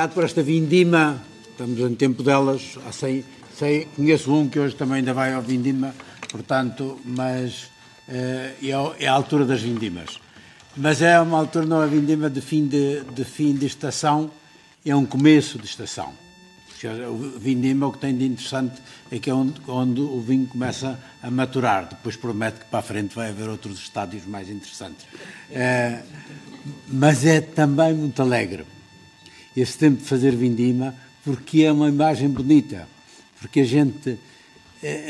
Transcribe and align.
marcado 0.00 0.14
por 0.14 0.24
esta 0.24 0.42
vindima, 0.42 1.22
estamos 1.50 1.78
em 1.78 1.94
tempo 1.94 2.22
delas, 2.22 2.78
há 2.88 2.90
100, 2.90 3.22
sei, 3.54 3.86
conheço 3.94 4.32
um 4.32 4.48
que 4.48 4.58
hoje 4.58 4.74
também 4.74 4.96
ainda 4.96 5.12
vai 5.12 5.34
ao 5.34 5.42
vindima, 5.42 5.94
portanto, 6.30 6.98
mas 7.04 7.64
uh, 8.08 8.96
é, 8.98 9.06
a 9.06 9.12
altura 9.12 9.44
das 9.44 9.60
vindimas. 9.60 10.18
Mas 10.74 11.02
é 11.02 11.20
uma 11.20 11.36
altura, 11.36 11.66
não 11.66 11.82
é 11.82 11.86
vindima 11.86 12.30
de 12.30 12.40
fim 12.40 12.66
de, 12.66 13.02
de 13.14 13.24
fim 13.26 13.52
de 13.52 13.66
estação, 13.66 14.30
é 14.86 14.96
um 14.96 15.04
começo 15.04 15.58
de 15.58 15.66
estação. 15.66 16.14
O 16.82 17.38
vindima 17.38 17.86
o 17.86 17.92
que 17.92 17.98
tem 17.98 18.16
de 18.16 18.24
interessante 18.24 18.80
é 19.12 19.18
que 19.18 19.28
é 19.28 19.34
onde, 19.34 19.60
onde, 19.68 20.00
o 20.00 20.18
vinho 20.18 20.46
começa 20.46 20.98
a 21.22 21.30
maturar. 21.30 21.90
Depois 21.90 22.16
promete 22.16 22.60
que 22.60 22.64
para 22.70 22.78
a 22.78 22.82
frente 22.82 23.14
vai 23.14 23.28
haver 23.28 23.50
outros 23.50 23.78
estádios 23.78 24.24
mais 24.24 24.48
interessantes. 24.48 25.04
É, 25.50 26.00
mas 26.88 27.26
é 27.26 27.42
também 27.42 27.92
muito 27.92 28.22
alegre 28.22 28.64
esse 29.56 29.76
tempo 29.76 29.98
de 29.98 30.08
fazer 30.08 30.34
vindima, 30.34 30.94
porque 31.24 31.62
é 31.62 31.72
uma 31.72 31.88
imagem 31.88 32.28
bonita. 32.28 32.88
Porque 33.40 33.60
a 33.60 33.64
gente. 33.64 34.18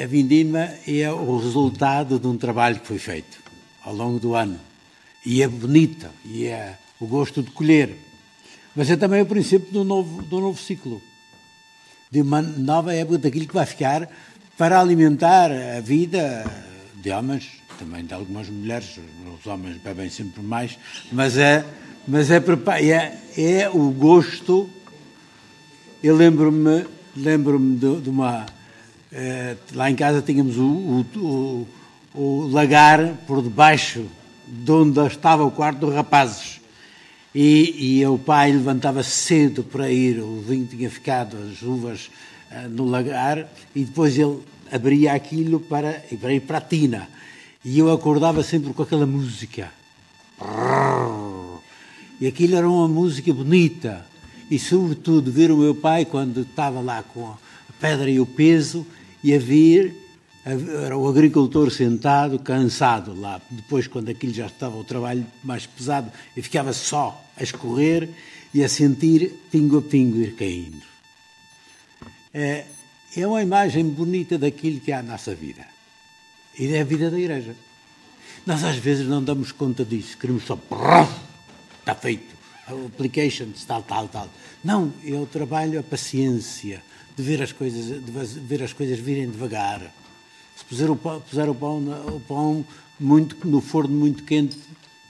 A 0.03 0.07
vindima 0.07 0.69
é 0.87 1.09
o 1.13 1.39
resultado 1.39 2.19
de 2.19 2.27
um 2.27 2.37
trabalho 2.37 2.81
que 2.81 2.87
foi 2.89 2.99
feito 2.99 3.39
ao 3.85 3.95
longo 3.95 4.19
do 4.19 4.35
ano. 4.35 4.59
E 5.25 5.43
é 5.43 5.49
bonita, 5.49 6.11
e 6.25 6.47
é 6.47 6.77
o 6.99 7.07
gosto 7.07 7.41
de 7.41 7.53
colher. 7.53 7.97
Mas 8.75 8.91
é 8.91 8.97
também 8.97 9.23
o 9.23 9.27
princípio 9.27 9.73
do 9.73 9.85
novo, 9.85 10.23
do 10.23 10.41
novo 10.41 10.61
ciclo 10.61 11.01
de 12.11 12.21
uma 12.21 12.43
nova 12.43 12.93
época 12.93 13.19
daquilo 13.19 13.47
que 13.47 13.55
vai 13.55 13.65
ficar 13.65 14.09
para 14.59 14.81
alimentar 14.81 15.51
a 15.53 15.81
vida 15.81 16.45
de 16.97 17.11
homens, 17.11 17.49
também 17.79 18.05
de 18.05 18.13
algumas 18.13 18.49
mulheres, 18.49 18.99
os 19.39 19.47
homens 19.47 19.77
bebem 19.79 20.11
sempre 20.11 20.43
mais, 20.43 20.77
mas 21.13 21.39
é, 21.39 21.65
mas 22.07 22.31
é, 22.31 22.37
é, 22.37 23.61
é 23.61 23.71
o 23.71 23.91
gosto. 23.91 24.69
Eu 26.03 26.17
lembro-me 26.17 26.87
lembro-me 27.17 27.77
de, 27.77 28.01
de, 28.01 28.11
uma. 28.11 28.47
Eh, 29.13 29.57
lá 29.75 29.91
em 29.91 29.95
casa 29.95 30.23
tínhamos 30.23 30.57
o, 30.57 30.65
o, 30.65 31.07
o, 31.17 31.67
o 32.15 32.49
lagar 32.49 33.15
por 33.27 33.43
debaixo 33.43 34.07
de 34.47 34.71
onde 34.71 35.01
estava 35.07 35.45
o 35.45 35.51
quarto 35.51 35.81
dos 35.81 35.95
rapazes. 35.95 36.61
E, 37.33 37.99
e 38.01 38.07
o 38.07 38.19
pai 38.19 38.51
levantava 38.51 39.03
cedo 39.05 39.63
para 39.63 39.91
ir, 39.91 40.21
o 40.21 40.41
vinho 40.41 40.67
tinha 40.67 40.91
ficado, 40.91 41.37
as 41.37 41.63
uvas 41.63 42.11
uh, 42.51 42.69
no 42.69 42.85
lagar, 42.85 43.49
e 43.73 43.85
depois 43.85 44.19
ele 44.19 44.41
abria 44.73 45.13
aquilo 45.13 45.61
para, 45.61 46.03
para 46.21 46.33
ir 46.33 46.41
para 46.41 46.59
a 46.59 46.61
tina. 46.61 47.09
E 47.65 47.79
eu 47.79 47.93
acordava 47.93 48.43
sempre 48.43 48.73
com 48.73 48.83
aquela 48.83 49.07
música. 49.07 49.71
E 52.21 52.27
aquilo 52.27 52.57
era 52.57 52.69
uma 52.69 52.87
música 52.87 53.33
bonita. 53.33 54.05
E, 54.51 54.59
sobretudo, 54.59 55.33
ver 55.33 55.51
o 55.51 55.57
meu 55.57 55.75
pai 55.75 56.05
quando 56.05 56.43
estava 56.43 56.81
lá 56.81 57.03
com 57.03 57.27
a 57.27 57.39
pedra 57.81 58.11
e 58.11 58.21
o 58.21 58.27
peso 58.27 58.87
e 59.23 59.33
a 59.33 59.39
vir 59.39 59.95
era 60.45 60.97
o 60.97 61.07
agricultor 61.09 61.71
sentado, 61.71 62.39
cansado 62.39 63.19
lá. 63.19 63.41
Depois, 63.51 63.87
quando 63.87 64.09
aquilo 64.09 64.33
já 64.33 64.47
estava 64.47 64.77
o 64.77 64.85
trabalho 64.85 65.27
mais 65.45 65.67
pesado, 65.67 66.11
eu 66.37 66.43
ficava 66.43 66.73
só 66.73 67.23
a 67.37 67.43
escorrer 67.43 68.09
e 68.53 68.65
a 68.65 68.69
sentir 68.69 69.33
pingo 69.51 69.79
a 69.79 69.83
pingo 69.83 70.19
ir 70.19 70.35
caindo. 70.35 70.83
É, 72.33 72.65
é 73.17 73.27
uma 73.27 73.43
imagem 73.43 73.85
bonita 73.85 74.39
daquilo 74.39 74.81
que 74.81 74.93
é 74.93 74.97
a 74.97 75.03
nossa 75.03 75.35
vida. 75.35 75.65
E 76.59 76.69
é 76.75 76.81
a 76.81 76.85
vida 76.85 77.11
da 77.11 77.19
igreja. 77.19 77.55
Nós 78.47 78.65
às 78.65 78.77
vezes 78.77 79.07
não 79.07 79.23
damos 79.23 79.53
conta 79.53 79.85
disso, 79.85 80.17
queremos 80.17 80.45
só. 80.45 80.59
Está 81.91 82.03
feito. 82.03 82.37
Applications, 82.69 83.65
tal, 83.65 83.83
tal, 83.83 84.07
tal. 84.07 84.29
Não, 84.63 84.93
o 85.21 85.27
trabalho, 85.27 85.81
a 85.81 85.83
paciência 85.83 86.81
de 87.17 87.23
ver 87.23 87.43
as 87.43 87.51
coisas, 87.51 87.87
de 88.05 88.41
ver 88.41 88.63
as 88.63 88.73
coisas 88.73 88.97
virem 88.97 89.29
devagar 89.29 89.93
se 90.55 90.65
puser 90.65 90.91
o 90.91 90.95
pão, 90.95 91.21
puser 91.21 91.49
o 91.49 91.55
pão, 91.55 91.79
o 92.15 92.21
pão 92.21 92.65
muito, 92.99 93.37
no 93.49 93.61
forno 93.61 93.93
muito 93.93 94.23
quente, 94.25 94.57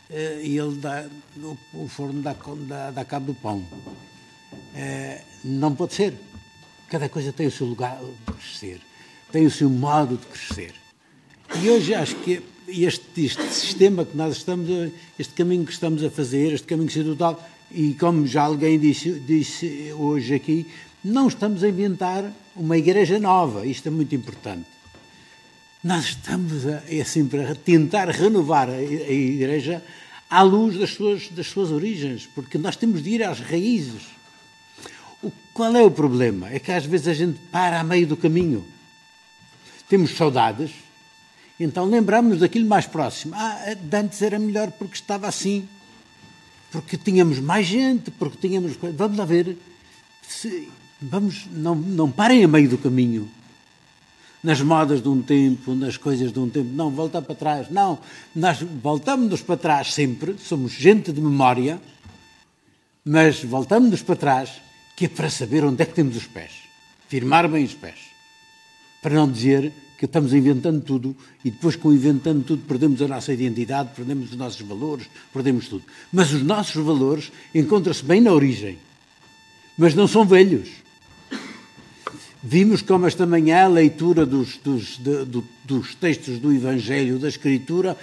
eh, 0.09 0.41
e 0.43 0.57
ele 0.57 0.77
dá, 0.77 1.07
o 1.75 1.89
forno 1.89 2.23
dá, 2.23 2.35
dá, 2.67 2.91
dá 2.93 3.05
cabo 3.05 3.27
do 3.27 3.35
pão. 3.35 3.63
É, 4.75 5.23
não 5.45 5.75
pode 5.75 5.95
ser. 5.95 6.15
Cada 6.89 7.09
coisa 7.09 7.33
tem 7.33 7.47
o 7.47 7.51
seu 7.51 7.67
lugar 7.67 7.99
de 8.27 8.33
crescer, 8.33 8.81
tem 9.31 9.45
o 9.45 9.51
seu 9.51 9.69
modo 9.69 10.17
de 10.17 10.27
crescer. 10.27 10.75
E 11.61 11.69
hoje 11.69 11.95
acho 11.95 12.15
que 12.17 12.41
este, 12.71 13.25
este 13.25 13.43
sistema 13.53 14.05
que 14.05 14.17
nós 14.17 14.37
estamos, 14.37 14.71
a, 14.71 14.91
este 15.19 15.35
caminho 15.35 15.65
que 15.65 15.73
estamos 15.73 16.03
a 16.03 16.11
fazer, 16.11 16.53
este 16.53 16.67
caminho 16.67 17.05
total, 17.05 17.49
e 17.71 17.95
como 17.95 18.27
já 18.27 18.43
alguém 18.43 18.79
disse, 18.79 19.21
disse 19.21 19.93
hoje 19.97 20.35
aqui, 20.35 20.67
não 21.03 21.29
estamos 21.29 21.63
a 21.63 21.69
inventar 21.69 22.31
uma 22.55 22.77
igreja 22.77 23.19
nova. 23.19 23.67
Isto 23.67 23.89
é 23.89 23.91
muito 23.91 24.15
importante. 24.15 24.67
Nós 25.83 26.07
estamos 26.07 26.67
a, 26.67 26.83
é 26.89 27.01
assim, 27.01 27.27
para 27.27 27.55
tentar 27.55 28.09
renovar 28.11 28.69
a, 28.69 28.75
a 28.75 29.13
Igreja 29.13 29.83
à 30.29 30.43
luz 30.43 30.79
das 30.79 30.91
suas, 30.91 31.29
das 31.29 31.47
suas 31.47 31.71
origens, 31.71 32.29
porque 32.35 32.59
nós 32.59 32.77
temos 32.77 33.03
de 33.03 33.11
ir 33.11 33.23
às 33.23 33.41
raízes. 33.41 34.03
O, 35.23 35.33
qual 35.55 35.75
é 35.75 35.83
o 35.83 35.91
problema? 35.91 36.51
É 36.51 36.59
que 36.59 36.71
às 36.71 36.85
vezes 36.85 37.09
a 37.09 37.15
gente 37.15 37.39
para 37.51 37.81
a 37.81 37.85
meio 37.85 38.07
do 38.07 38.17
caminho. 38.17 38.65
Temos 39.89 40.15
saudades, 40.17 40.71
então 41.61 41.85
lembramos 41.85 42.39
daquilo 42.39 42.67
mais 42.67 42.87
próximo. 42.87 43.35
Ah, 43.37 43.77
antes 43.93 44.23
era 44.23 44.39
melhor 44.39 44.71
porque 44.73 44.95
estava 44.95 45.29
assim, 45.29 45.69
porque 46.73 46.97
tínhamos 46.97 47.39
mais 47.39 47.67
gente, 47.67 48.11
porque 48.11 48.49
tínhamos. 48.49 48.77
Vamos 48.97 49.19
lá 49.19 49.27
ver. 49.27 49.59
Se, 50.27 50.71
vamos, 51.01 51.47
não, 51.53 51.75
não 51.75 52.11
parem 52.11 52.43
a 52.43 52.49
meio 52.49 52.69
do 52.69 52.79
caminho 52.79 53.29
nas 54.43 54.63
modas 54.63 55.03
de 55.03 55.09
um 55.09 55.21
tempo, 55.21 55.75
nas 55.75 55.99
coisas 55.99 56.33
de 56.33 56.39
um 56.39 56.49
tempo. 56.49 56.71
Não, 56.73 56.91
voltar 56.91 57.21
para 57.21 57.35
trás. 57.35 57.71
Não, 57.71 57.99
nós 58.35 58.63
voltamos-nos 58.83 59.43
para 59.43 59.57
trás 59.57 59.93
sempre, 59.93 60.37
somos 60.39 60.73
gente 60.73 61.13
de 61.13 61.21
memória, 61.21 61.81
mas 63.05 63.45
voltamos-nos 63.45 64.03
para 64.03 64.17
trás, 64.17 64.51
que 64.97 65.05
é 65.05 65.09
para 65.09 65.29
saber 65.29 65.65
onde 65.65 65.83
é 65.83 65.87
que 65.87 65.95
temos 65.95 66.17
os 66.17 66.27
pés. 66.27 66.53
Firmar 67.09 67.49
bem 67.49 67.65
os 67.65 67.75
pés. 67.75 67.99
Para 69.03 69.15
não 69.15 69.31
dizer 69.31 69.73
que 70.01 70.07
estamos 70.07 70.33
inventando 70.33 70.81
tudo 70.81 71.15
e 71.45 71.51
depois, 71.51 71.77
com 71.77 71.93
inventando 71.93 72.43
tudo, 72.43 72.63
perdemos 72.67 73.03
a 73.03 73.07
nossa 73.07 73.35
identidade, 73.35 73.91
perdemos 73.95 74.31
os 74.31 74.37
nossos 74.37 74.61
valores, 74.63 75.07
perdemos 75.31 75.69
tudo. 75.69 75.85
Mas 76.11 76.33
os 76.33 76.43
nossos 76.43 76.83
valores 76.83 77.31
encontram-se 77.55 78.03
bem 78.03 78.19
na 78.19 78.33
origem. 78.33 78.79
Mas 79.77 79.95
não 79.95 80.09
são 80.09 80.25
velhos 80.25 80.81
Vimos 82.43 82.81
como 82.81 83.07
esta 83.07 83.27
manhã 83.27 83.65
a 83.65 83.69
leitura 83.69 84.25
dos, 84.25 84.57
dos, 84.57 84.97
de, 84.97 85.27
do, 85.27 85.45
dos 85.63 85.95
textos 85.95 86.39
do 86.39 86.51
Evangelho, 86.51 87.19
da 87.19 87.29
Escritura, 87.29 87.95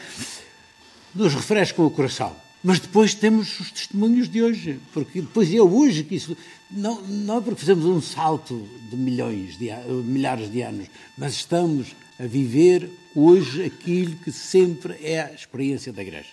nos 1.16 1.34
refresca 1.34 1.82
o 1.82 1.90
coração. 1.90 2.36
Mas 2.68 2.82
depois 2.82 3.14
temos 3.14 3.62
os 3.62 3.72
testemunhos 3.72 4.28
de 4.28 4.44
hoje, 4.44 4.78
porque 4.92 5.22
depois 5.22 5.54
é 5.54 5.62
hoje 5.62 6.04
que 6.04 6.16
isso. 6.16 6.36
Não, 6.70 7.02
não 7.02 7.38
é 7.38 7.42
porque 7.42 7.62
fizemos 7.62 7.86
um 7.86 8.02
salto 8.02 8.68
de 8.90 8.98
milhões, 8.98 9.58
de 9.58 9.72
milhares 10.04 10.52
de 10.52 10.62
anos, 10.64 10.88
mas 11.18 11.36
estamos 11.36 11.96
a 12.20 12.26
viver 12.26 12.90
hoje 13.16 13.64
aquilo 13.64 14.18
que 14.18 14.34
sempre 14.34 14.98
é 15.02 15.22
a 15.22 15.32
experiência 15.32 15.94
da 15.94 16.02
Igreja. 16.02 16.28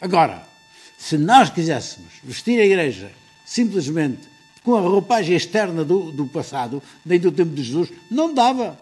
Agora, 0.00 0.48
se 0.96 1.18
nós 1.18 1.50
quiséssemos 1.50 2.14
vestir 2.24 2.58
a 2.58 2.64
Igreja 2.64 3.12
simplesmente 3.44 4.22
com 4.62 4.74
a 4.74 4.80
roupagem 4.80 5.36
externa 5.36 5.84
do, 5.84 6.10
do 6.10 6.24
passado, 6.24 6.82
nem 7.04 7.20
do 7.20 7.30
tempo 7.30 7.54
de 7.54 7.62
Jesus, 7.62 7.90
não 8.10 8.32
dava. 8.32 8.80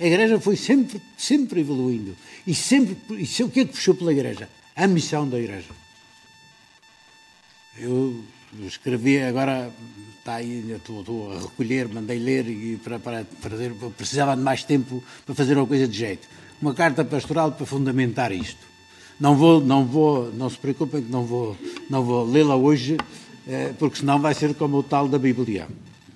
A 0.00 0.04
Igreja 0.04 0.40
foi 0.40 0.56
sempre, 0.56 1.00
sempre 1.16 1.60
evoluindo. 1.60 2.16
E 2.44 2.52
sempre. 2.52 2.96
E 3.10 3.42
o 3.44 3.48
que 3.48 3.60
é 3.60 3.64
que 3.64 3.70
puxou 3.72 3.94
pela 3.94 4.10
Igreja? 4.10 4.48
A 4.76 4.86
missão 4.86 5.26
da 5.26 5.38
Igreja. 5.38 5.70
Eu 7.78 8.22
escrevi 8.60 9.22
agora, 9.22 9.70
está 10.18 10.34
aí, 10.34 10.70
estou, 10.70 11.00
estou, 11.00 11.32
a 11.32 11.40
recolher, 11.40 11.88
mandei 11.88 12.18
ler 12.18 12.46
e 12.46 12.76
para, 12.76 12.98
para 12.98 13.24
fazer, 13.40 13.72
precisava 13.96 14.36
de 14.36 14.42
mais 14.42 14.64
tempo 14.64 15.02
para 15.24 15.34
fazer 15.34 15.56
uma 15.56 15.66
coisa 15.66 15.88
de 15.88 15.96
jeito. 15.96 16.28
Uma 16.60 16.74
carta 16.74 17.02
pastoral 17.06 17.52
para 17.52 17.64
fundamentar 17.64 18.32
isto. 18.32 18.60
Não 19.18 19.34
vou, 19.34 19.62
não 19.62 19.86
vou, 19.86 20.30
não 20.32 20.50
se 20.50 20.58
preocupem 20.58 21.02
que 21.02 21.10
não 21.10 21.24
vou, 21.24 21.56
não 21.88 22.02
vou 22.02 22.30
lê-la 22.30 22.54
hoje 22.54 22.98
é, 23.48 23.72
porque 23.78 24.00
senão 24.00 24.20
vai 24.20 24.34
ser 24.34 24.54
como 24.54 24.78
o 24.78 24.82
tal 24.82 25.08
da 25.08 25.18
Bíblia. 25.18 25.68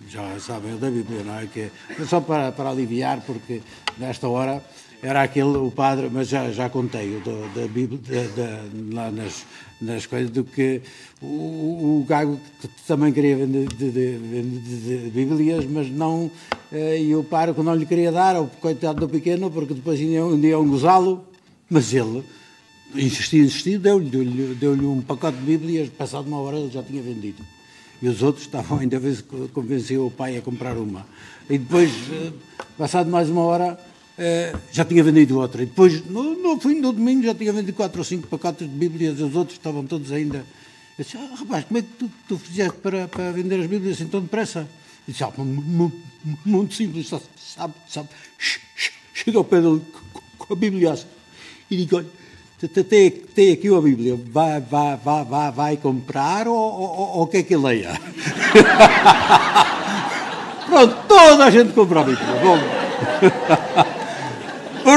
Já 0.07 0.39
sabem 0.39 0.77
da 0.77 0.91
Bíblia, 0.91 1.23
não 1.25 1.39
é? 1.39 1.47
Que, 1.47 1.71
é 1.99 2.05
só 2.07 2.21
para, 2.21 2.53
para 2.53 2.69
aliviar, 2.69 3.23
porque 3.23 3.63
nesta 3.97 4.29
hora 4.29 4.63
era 5.03 5.23
aquele, 5.23 5.57
o 5.57 5.71
padre, 5.71 6.11
mas 6.13 6.29
já, 6.29 6.51
já 6.51 6.69
contei, 6.69 7.17
o 7.17 7.21
da, 7.55 7.67
Bíblia, 7.69 8.29
lá 8.93 9.11
nas, 9.11 9.47
nas 9.81 10.05
coisas, 10.07 10.31
do 10.31 10.45
que 10.45 10.83
o, 11.23 12.01
o 12.01 12.07
Gago 12.07 12.39
também 12.87 13.13
queria 13.13 13.37
vender 13.37 13.67
de, 13.69 13.91
de, 13.91 14.19
de, 14.19 15.11
Bíblias, 15.11 15.65
mas 15.65 15.91
não, 15.91 16.31
eh, 16.71 17.03
e 17.03 17.17
o 17.17 17.25
pároco 17.25 17.63
não 17.63 17.75
lhe 17.75 17.87
queria 17.87 18.13
dar, 18.13 18.37
ao 18.37 18.47
coitado 18.47 19.01
do 19.01 19.09
pequeno, 19.09 19.51
porque 19.51 19.73
depois 19.73 19.99
iam, 19.99 20.39
iam 20.39 20.69
gozá-lo, 20.69 21.25
mas 21.69 21.95
ele 21.95 22.23
insistiu, 22.95 23.45
insistiu, 23.45 23.79
deu-lhe 23.79 24.11
deu 24.11 24.77
deu 24.77 24.91
um 24.91 25.01
pacote 25.01 25.39
de 25.39 25.45
Bíblias, 25.45 25.89
passado 25.89 26.27
uma 26.27 26.41
hora 26.41 26.59
ele 26.59 26.71
já 26.71 26.83
tinha 26.83 27.01
vendido. 27.01 27.43
E 28.03 28.09
os 28.09 28.23
outros 28.23 28.47
estavam 28.47 28.79
ainda 28.79 28.97
a 28.97 29.01
ver 29.01 29.15
se 29.15 29.23
convenciam 29.23 30.07
o 30.07 30.11
pai 30.11 30.37
a 30.37 30.43
comprar 30.43 30.77
uma. 30.77 31.07
E 31.49 31.59
depois, 31.59 31.91
eh, 32.13 32.33
passado 32.79 33.11
mais 33.11 33.29
uma 33.29 33.43
hora, 33.43 33.79
já 34.71 34.85
tinha 34.85 35.03
vendido 35.03 35.39
outra. 35.39 35.63
E 35.63 35.67
depois, 35.67 36.05
no, 36.07 36.35
no 36.37 36.61
fim 36.61 36.81
do 36.81 36.93
domingo, 36.93 37.23
já 37.23 37.35
tinha 37.35 37.53
vendido 37.53 37.73
quatro 37.73 37.99
ou 37.99 38.05
cinco 38.05 38.27
pacotes 38.27 38.69
de 38.69 38.75
Bíblias. 38.75 39.21
Os 39.21 39.35
outros 39.35 39.57
estavam 39.57 39.87
todos 39.87 40.13
ainda. 40.13 40.45
Eu 40.99 41.05
disse, 41.05 41.17
ah, 41.17 41.35
rapaz, 41.39 41.65
como 41.65 41.79
é 41.79 41.83
que 41.83 41.89
tu, 41.99 42.11
tu 42.29 42.39
fizeste 42.39 42.79
para, 42.79 43.09
para 43.09 43.33
vender 43.33 43.59
as 43.61 43.67
Bíblias 43.67 43.97
assim 43.97 44.07
tão 44.09 44.21
depressa? 44.21 44.69
E 45.09 45.13
disse, 45.13 45.25
ah, 45.25 45.33
muito 46.45 46.75
simples, 46.75 47.09
sabe, 47.09 47.73
sabe. 47.89 48.09
Chega 49.15 49.39
ao 49.39 49.45
pé 49.45 49.61
dele 49.61 49.81
com 50.39 50.53
a 50.53 50.57
Bíblia 50.57 50.95
e 51.71 51.77
digo, 51.77 51.97
olha, 51.97 52.07
tem, 52.85 53.11
tem 53.11 53.53
aqui 53.53 53.75
a 53.75 53.81
Bíblia, 53.81 54.19
vai, 54.31 54.61
vai, 54.61 54.97
vai, 54.97 55.25
vai, 55.25 55.53
vai 55.53 55.77
comprar 55.79 56.47
ou, 56.47 56.55
ou, 56.55 57.19
ou 57.19 57.27
quer 57.27 57.43
que 57.45 57.57
leia? 57.57 57.93
Pronto, 60.67 60.97
toda 61.09 61.45
a 61.45 61.51
gente 61.51 61.73
comprou 61.73 62.03
a 62.03 62.07
Bíblia. 62.07 62.27
Bom. 62.43 62.59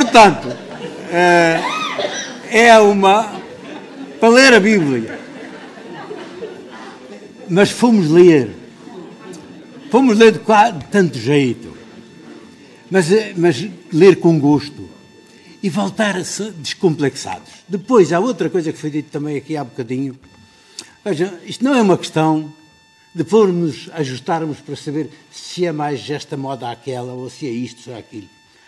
Portanto, 0.03 0.49
é, 1.09 1.61
é 2.51 2.79
uma. 2.79 3.39
para 4.19 4.29
ler 4.29 4.53
a 4.53 4.59
Bíblia. 4.59 5.17
Mas 7.47 7.71
fomos 7.71 8.09
ler. 8.09 8.53
Fomos 9.89 10.17
ler 10.17 10.33
de, 10.33 10.39
de 10.39 10.85
tanto 10.91 11.17
jeito. 11.17 11.73
Mas, 12.91 13.11
eh, 13.13 13.33
mas 13.37 13.65
ler 13.93 14.17
com 14.17 14.37
gosto 14.37 14.89
e 15.61 15.69
voltar 15.69 16.17
a 16.17 16.25
ser 16.25 16.51
descomplexados. 16.51 17.49
Depois, 17.67 18.11
há 18.11 18.19
outra 18.19 18.49
coisa 18.49 18.73
que 18.73 18.77
foi 18.77 18.89
dito 18.89 19.09
também 19.09 19.37
aqui 19.37 19.55
há 19.55 19.63
bocadinho. 19.63 20.19
Veja, 21.03 21.39
isto 21.45 21.63
não 21.63 21.73
é 21.73 21.81
uma 21.81 21.97
questão 21.97 22.53
de 23.15 23.23
pormos, 23.23 23.89
ajustarmos 23.93 24.59
para 24.59 24.75
saber 24.75 25.09
se 25.31 25.65
é 25.65 25.71
mais 25.71 26.07
esta 26.09 26.35
moda 26.35 26.69
aquela 26.69 27.13
ou 27.13 27.29
se 27.29 27.47
é 27.47 27.51
isto 27.51 27.89
ou 27.89 27.97
aquilo. 27.97 28.27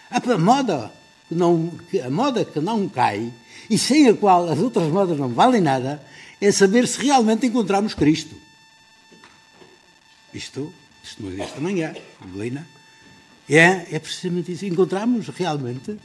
A 0.09 0.37
moda 0.37 0.91
que 1.27 1.36
não, 1.36 1.72
a 2.04 2.10
moda 2.10 2.45
que 2.45 2.60
não 2.60 2.88
cai 2.88 3.31
e 3.69 3.77
sem 3.77 4.07
a 4.07 4.13
qual 4.13 4.50
as 4.50 4.60
outras 4.60 4.88
modas 4.92 5.18
não 5.18 5.30
valem 5.30 5.62
nada 5.62 6.04
é 6.39 6.51
saber 6.51 6.88
se 6.88 7.01
realmente 7.01 7.45
encontramos 7.45 7.94
Cristo. 7.94 8.36
Isto, 10.33 10.72
isto 11.04 11.24
não 11.24 11.31
desta 11.31 11.60
manhã, 11.62 11.94
Belina, 12.25 12.68
é, 13.50 13.95
é 13.95 14.00
precisamente 14.00 14.51
isso. 14.51 14.66
Encontramos 14.66 15.27
realmente 15.30 15.98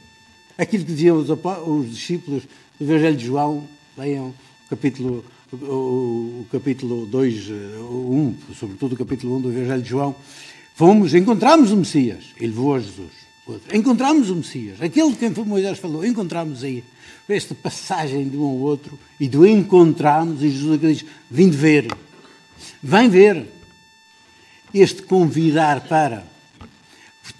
aquilo 0.57 0.85
que 0.85 0.93
diziam 0.93 1.17
os, 1.17 1.29
os 1.29 1.91
discípulos 1.91 2.43
do 2.79 2.85
Evangelho 2.85 3.17
de 3.17 3.25
João, 3.25 3.67
leiam 3.97 4.27
o 4.29 4.69
capítulo, 4.69 5.25
o, 5.51 5.65
o 6.41 6.47
capítulo 6.51 7.05
2, 7.05 7.49
1, 7.49 7.51
eh, 7.51 8.53
sobretudo 8.57 8.93
o 8.93 8.97
capítulo 8.97 9.37
1 9.37 9.41
do 9.41 9.51
Evangelho 9.51 9.81
de 9.81 9.89
João, 9.89 10.15
fomos, 10.75 11.13
encontramos 11.13 11.71
o 11.71 11.77
Messias, 11.77 12.25
ele 12.37 12.47
levou 12.47 12.75
a 12.75 12.79
Jesus. 12.79 13.20
Encontramos 13.73 14.29
o 14.29 14.35
Messias, 14.35 14.81
aquele 14.81 15.15
que 15.15 15.29
Moisés 15.43 15.79
falou, 15.79 16.05
encontramos 16.05 16.63
aí. 16.63 16.83
Esta 17.27 17.55
passagem 17.55 18.27
de 18.27 18.35
um 18.35 18.43
ao 18.43 18.57
outro 18.57 18.99
e 19.17 19.29
do 19.29 19.47
encontramos, 19.47 20.43
e 20.43 20.49
Jesus 20.49 20.81
diz: 20.81 21.05
Vim 21.29 21.49
ver, 21.49 21.87
vem 22.83 23.09
ver. 23.09 23.47
Este 24.73 25.01
convidar 25.01 25.87
para 25.87 26.25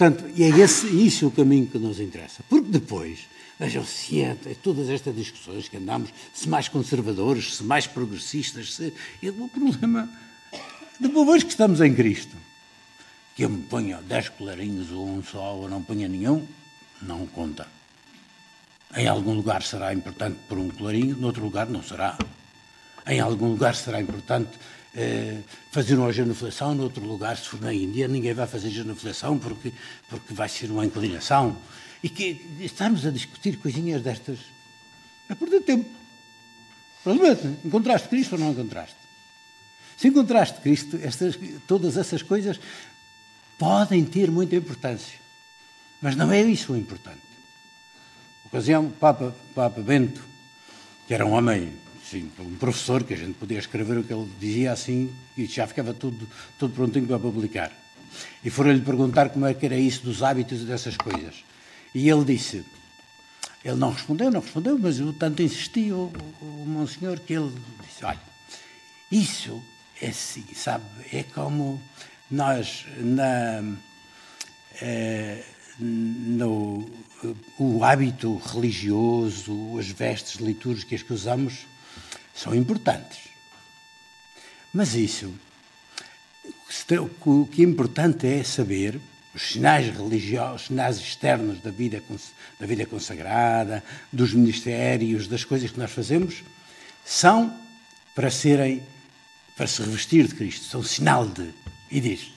Portanto, 0.02 0.24
e 0.36 0.44
é 0.44 0.50
esse, 0.50 0.88
isso 0.88 1.28
o 1.28 1.32
caminho 1.32 1.68
que 1.68 1.78
nos 1.78 2.00
interessa. 2.00 2.44
Porque 2.50 2.70
depois, 2.70 3.28
vejam 3.60 3.86
se 3.86 4.22
é, 4.22 4.36
todas 4.62 4.90
estas 4.90 5.16
discussões 5.16 5.68
que 5.68 5.78
andamos, 5.78 6.10
se 6.34 6.50
mais 6.50 6.68
conservadores, 6.68 7.58
se 7.58 7.64
mais 7.64 7.86
progressistas, 7.86 8.74
se, 8.74 8.94
é 9.22 9.30
o 9.30 9.48
problema. 9.48 10.10
Depois 11.00 11.44
que 11.44 11.50
estamos 11.50 11.82
em 11.82 11.94
Cristo, 11.94 12.36
que 13.42 13.46
eu 13.46 13.50
me 13.50 13.64
ponha 13.64 14.00
dez 14.08 14.30
colarinhos 14.30 14.92
ou 14.92 15.10
um 15.10 15.24
só, 15.24 15.56
ou 15.56 15.68
não 15.68 15.82
ponha 15.82 16.08
nenhum, 16.08 16.48
não 17.02 17.26
conta. 17.26 17.66
Em 18.96 19.08
algum 19.08 19.34
lugar 19.34 19.64
será 19.64 19.92
importante 19.92 20.38
por 20.48 20.60
um 20.60 20.70
colarinho, 20.70 21.18
noutro 21.18 21.44
lugar 21.44 21.68
não 21.68 21.82
será. 21.82 22.16
Em 23.08 23.20
algum 23.20 23.48
lugar 23.48 23.74
será 23.74 24.00
importante 24.00 24.52
eh, 24.94 25.40
fazer 25.72 25.96
uma 25.96 26.14
genuflexão 26.14 26.76
noutro 26.76 27.04
lugar, 27.04 27.36
se 27.36 27.48
for 27.48 27.60
na 27.60 27.74
Índia, 27.74 28.08
ninguém 28.08 28.36
vai 28.36 28.46
fazer 28.46 28.70
genuflexão 28.70 29.40
porque, 29.40 29.74
porque 30.08 30.36
vai 30.36 30.48
ser 30.48 30.70
uma 30.70 30.86
inclinação. 30.86 31.58
E 32.04 32.10
que 32.10 32.46
estamos 32.60 33.08
a 33.08 33.10
discutir 33.10 33.58
coisinhas 33.58 34.04
destas. 34.04 34.38
É 35.28 35.34
perder 35.34 35.62
tempo. 35.62 35.90
Provavelmente, 37.04 37.58
encontraste 37.66 38.08
Cristo 38.08 38.34
ou 38.34 38.40
não 38.40 38.52
encontraste? 38.52 38.98
Se 39.98 40.10
encontraste 40.10 40.62
Cristo, 40.62 41.00
estas, 41.02 41.40
todas 41.66 41.98
essas 41.98 42.22
coisas 42.22 42.60
podem 43.62 44.04
ter 44.04 44.32
muita 44.32 44.56
importância. 44.56 45.20
Mas 46.02 46.16
não 46.16 46.32
é 46.32 46.42
isso 46.42 46.74
o 46.74 46.78
importante. 46.78 47.22
Ocasião, 48.44 48.90
Papa, 48.90 49.36
Papa 49.54 49.80
Bento, 49.82 50.24
que 51.08 51.14
era 51.14 51.24
um 51.24 51.34
homem 51.34 51.72
Sim, 52.10 52.30
um 52.40 52.56
professor 52.58 53.06
que 53.06 53.14
a 53.14 53.18
gente 53.18 53.36
podia 53.36 53.58
escrever 53.58 53.98
o 53.98 54.04
que 54.04 54.12
ele 54.12 54.30
dizia 54.38 54.74
assim 54.74 55.16
e 55.38 55.46
já 55.46 55.66
ficava 55.66 55.94
tudo, 55.94 56.28
tudo 56.60 56.74
prontinho 56.74 57.08
para 57.08 57.18
publicar. 57.18 57.72
E 58.44 58.50
foram-lhe 58.50 58.82
perguntar 58.82 59.30
como 59.30 59.46
é 59.46 59.54
que 59.54 59.66
era 59.66 59.78
isso 59.78 60.04
dos 60.04 60.22
hábitos 60.22 60.64
e 60.64 60.66
dessas 60.66 60.98
coisas. 60.98 61.46
E 61.96 62.10
ele 62.10 62.26
disse, 62.26 62.66
ele 63.64 63.78
não 63.78 63.94
respondeu, 63.94 64.30
não 64.30 64.42
respondeu, 64.42 64.78
mas 64.78 65.00
eu 65.00 65.14
tanto 65.14 65.42
insisti, 65.42 65.90
o, 65.94 66.12
o, 66.42 66.46
o 66.46 66.66
monsenhor, 66.68 67.18
que 67.18 67.32
ele 67.32 67.54
disse, 67.88 68.04
olha, 68.04 68.20
isso 69.10 69.64
é 70.02 70.08
assim, 70.10 70.44
sabe, 70.54 70.84
é 71.14 71.24
como 71.24 71.82
nós 72.32 72.86
na... 72.98 73.64
É, 74.82 75.44
no, 75.80 76.90
o 77.58 77.84
hábito 77.84 78.38
religioso, 78.38 79.78
as 79.78 79.88
vestes 79.88 80.40
litúrgicas 80.40 81.02
que 81.02 81.14
usamos, 81.14 81.66
são 82.34 82.56
importantes. 82.56 83.30
Mas 84.74 84.96
isso, 84.96 85.34
o 87.26 87.46
que 87.48 87.62
é 87.62 87.66
importante 87.66 88.28
é 88.28 88.44
saber 88.44 89.00
os 89.34 89.42
sinais 89.42 89.96
religiosos, 89.96 90.62
os 90.62 90.68
sinais 90.68 90.98
externos 90.98 91.62
da 91.62 91.72
vida, 91.72 92.02
da 92.60 92.66
vida 92.66 92.86
consagrada, 92.86 93.84
dos 94.12 94.34
ministérios, 94.34 95.28
das 95.28 95.44
coisas 95.44 95.72
que 95.72 95.80
nós 95.80 95.92
fazemos, 95.92 96.44
são 97.06 97.54
para 98.14 98.30
serem, 98.30 98.84
para 99.56 99.68
se 99.68 99.82
revestir 99.82 100.28
de 100.28 100.36
Cristo, 100.36 100.66
são 100.66 100.84
sinal 100.84 101.26
de. 101.26 101.61
E 101.92 102.00
diz, 102.00 102.32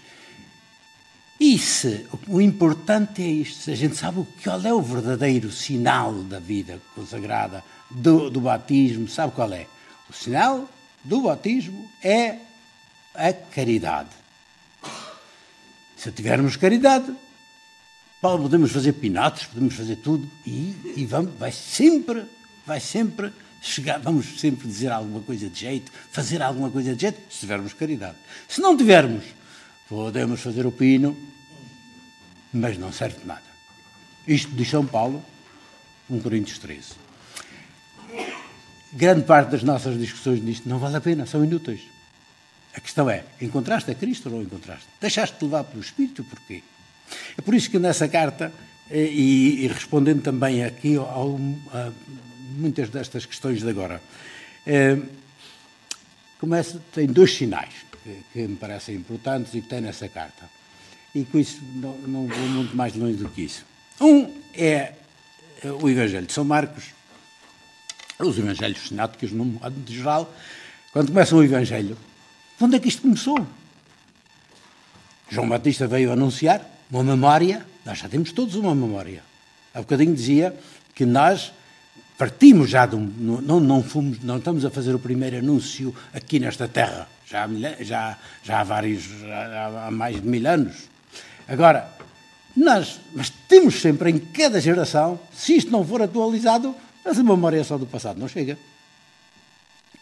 e 1.38 1.58
se, 1.58 2.06
o 2.28 2.40
importante 2.40 3.23
é 3.23 3.26
isto, 3.26 3.62
se 3.62 3.70
a 3.70 3.76
gente 3.76 3.96
sabe 3.96 4.26
qual 4.42 4.61
é 4.62 4.73
o 4.73 4.82
verdadeiro 4.82 5.50
sinal 5.52 6.12
da 6.23 6.38
vida 6.38 6.80
consagrada, 6.94 7.62
do, 7.90 8.30
do 8.30 8.40
batismo, 8.40 9.08
sabe 9.08 9.32
qual 9.32 9.52
é? 9.52 9.66
O 10.08 10.12
sinal 10.12 10.68
do 11.04 11.23
batismo 11.23 11.88
é 12.02 12.38
a 13.14 13.32
caridade. 13.32 14.11
Se 15.96 16.11
tivermos 16.12 16.56
caridade, 16.56 17.14
podemos 18.20 18.73
fazer 18.73 18.92
pinatos, 18.94 19.46
podemos 19.46 19.75
fazer 19.75 19.96
tudo 19.96 20.28
e, 20.46 20.94
e 20.96 21.06
vamos, 21.06 21.32
vai 21.38 21.52
sempre, 21.52 22.25
vai 22.66 22.80
sempre 22.80 23.32
chegar, 23.61 23.99
vamos 23.99 24.40
sempre 24.40 24.68
dizer 24.68 24.90
alguma 24.90 25.20
coisa 25.20 25.49
de 25.49 25.61
jeito, 25.61 25.90
fazer 26.11 26.42
alguma 26.42 26.70
coisa 26.70 26.94
de 26.94 27.00
jeito, 27.02 27.20
se 27.30 27.40
tivermos 27.40 27.73
caridade. 27.73 28.16
Se 28.49 28.61
não 28.61 28.76
tivermos, 28.76 29.25
podemos 29.88 30.41
fazer 30.41 30.67
o 30.67 30.73
pino, 30.73 31.17
mas 32.53 32.79
não 32.79 32.93
serve 32.93 33.21
de 33.21 33.26
nada. 33.26 33.43
Isto 34.26 34.53
de 34.53 34.64
São 34.64 34.87
Paulo, 34.87 35.23
1 36.09 36.21
Coríntios 36.21 36.59
13 36.59 37.05
grande 38.95 39.25
parte 39.25 39.50
das 39.50 39.62
nossas 39.62 39.99
discussões 39.99 40.41
nisto 40.41 40.69
não 40.69 40.79
vale 40.79 40.97
a 40.97 41.00
pena, 41.00 41.26
são 41.26 41.45
inúteis. 41.45 41.81
A 42.75 42.81
questão 42.81 43.11
é, 43.11 43.25
encontraste 43.41 43.91
a 43.91 43.95
Cristo 43.95 44.29
ou 44.29 44.37
não 44.37 44.43
encontraste? 44.43 44.87
Deixaste-te 45.00 45.45
levar 45.45 45.64
pelo 45.64 45.83
Espírito, 45.83 46.25
porquê? 46.25 46.62
É 47.37 47.43
por 47.43 47.55
isso 47.55 47.71
que 47.71 47.79
nessa 47.79 48.09
carta, 48.09 48.53
eh, 48.91 49.11
e, 49.12 49.67
respondendo 49.69 50.23
também 50.23 50.64
aqui 50.64 50.97
a, 50.97 51.93
muitas 52.57 52.88
destas 52.88 53.26
questões 53.26 53.61
de 53.61 53.69
agora, 53.69 54.00
é, 54.67 54.99
começa, 56.38 56.81
tem 56.93 57.07
dois 57.07 57.35
sinais 57.35 57.75
que, 58.04 58.16
que, 58.32 58.46
me 58.46 58.56
parecem 58.56 58.94
importantes 58.94 59.52
e 59.54 59.61
que 59.61 59.68
tem 59.68 59.80
nessa 59.80 60.08
carta. 60.08 60.49
E 61.14 61.25
com 61.25 61.38
isso 61.38 61.61
não, 61.75 61.96
não 61.99 62.26
vou 62.28 62.49
muito 62.49 62.76
mais 62.76 62.94
longe 62.94 63.16
do 63.16 63.28
que 63.28 63.42
isso. 63.42 63.64
Um 64.00 64.30
é 64.54 64.92
o 65.80 65.88
Evangelho 65.88 66.26
de 66.26 66.32
São 66.32 66.44
Marcos, 66.44 66.92
os 68.18 68.38
evangelhos 68.38 68.88
sináticos, 68.88 69.32
no 69.32 69.44
modo 69.44 69.75
de 69.80 69.96
geral, 69.96 70.32
quando 70.92 71.08
começam 71.08 71.38
o 71.38 71.42
evangelho, 71.42 71.96
onde 72.61 72.76
é 72.76 72.78
que 72.78 72.88
isto 72.88 73.02
começou? 73.02 73.44
João 75.28 75.49
Batista 75.49 75.87
veio 75.87 76.12
anunciar 76.12 76.64
uma 76.90 77.02
memória, 77.02 77.66
nós 77.84 77.99
já 77.99 78.08
temos 78.08 78.30
todos 78.30 78.54
uma 78.54 78.75
memória. 78.75 79.23
Há 79.75 79.80
bocadinho 79.80 80.14
dizia 80.14 80.56
que 80.94 81.04
nós 81.04 81.52
partimos 82.16 82.70
já 82.70 82.87
de 82.87 82.94
um, 82.94 83.00
não, 83.00 83.58
não, 83.58 83.82
fomos, 83.82 84.23
não 84.23 84.38
estamos 84.38 84.64
a 84.64 84.70
fazer 84.70 84.94
o 84.94 84.99
primeiro 84.99 85.38
anúncio 85.38 85.94
aqui 86.12 86.38
nesta 86.38 86.68
terra. 86.68 87.08
Já 87.26 87.45
há, 87.45 87.83
já, 87.83 88.19
já 88.43 88.61
há 88.61 88.64
vários, 88.64 89.02
já 89.02 89.87
há 89.87 89.90
mais 89.90 90.21
de 90.21 90.26
mil 90.26 90.47
anos. 90.47 90.88
Agora, 91.49 91.90
nós 92.57 93.00
mas 93.12 93.31
temos 93.49 93.81
sempre 93.81 94.11
em 94.11 94.19
cada 94.19 94.61
geração, 94.61 95.19
se 95.33 95.57
isto 95.57 95.71
não 95.71 95.85
for 95.85 96.02
atualizado, 96.02 96.75
a 97.04 97.14
memória 97.14 97.62
só 97.64 97.76
do 97.76 97.87
passado 97.87 98.19
não 98.19 98.28
chega. 98.28 98.59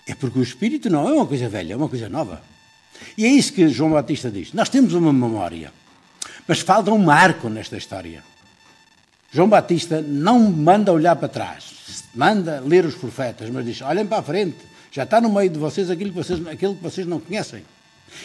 É 0.06 0.14
porque 0.14 0.38
o 0.38 0.42
espírito 0.42 0.90
não 0.90 1.08
é 1.08 1.12
uma 1.12 1.26
coisa 1.26 1.48
velha, 1.48 1.74
é 1.74 1.76
uma 1.76 1.88
coisa 1.88 2.08
nova. 2.08 2.42
E 3.16 3.24
é 3.24 3.28
isso 3.28 3.52
que 3.52 3.68
João 3.68 3.92
Batista 3.92 4.30
diz. 4.30 4.52
Nós 4.52 4.68
temos 4.68 4.94
uma 4.94 5.12
memória, 5.12 5.72
mas 6.46 6.60
falta 6.60 6.90
um 6.90 6.98
marco 6.98 7.48
nesta 7.48 7.76
história. 7.76 8.22
João 9.32 9.48
Batista 9.48 10.02
não 10.02 10.38
manda 10.38 10.92
olhar 10.92 11.16
para 11.16 11.28
trás, 11.28 12.04
manda 12.14 12.60
ler 12.60 12.84
os 12.84 12.94
profetas, 12.94 13.48
mas 13.50 13.64
diz: 13.64 13.80
olhem 13.80 14.06
para 14.06 14.18
a 14.18 14.22
frente, 14.22 14.58
já 14.92 15.04
está 15.04 15.20
no 15.20 15.32
meio 15.32 15.48
de 15.48 15.58
vocês 15.58 15.90
aquilo 15.90 16.10
que 16.10 16.16
vocês, 16.16 16.46
aquilo 16.46 16.76
que 16.76 16.82
vocês 16.82 17.06
não 17.06 17.18
conhecem. 17.18 17.64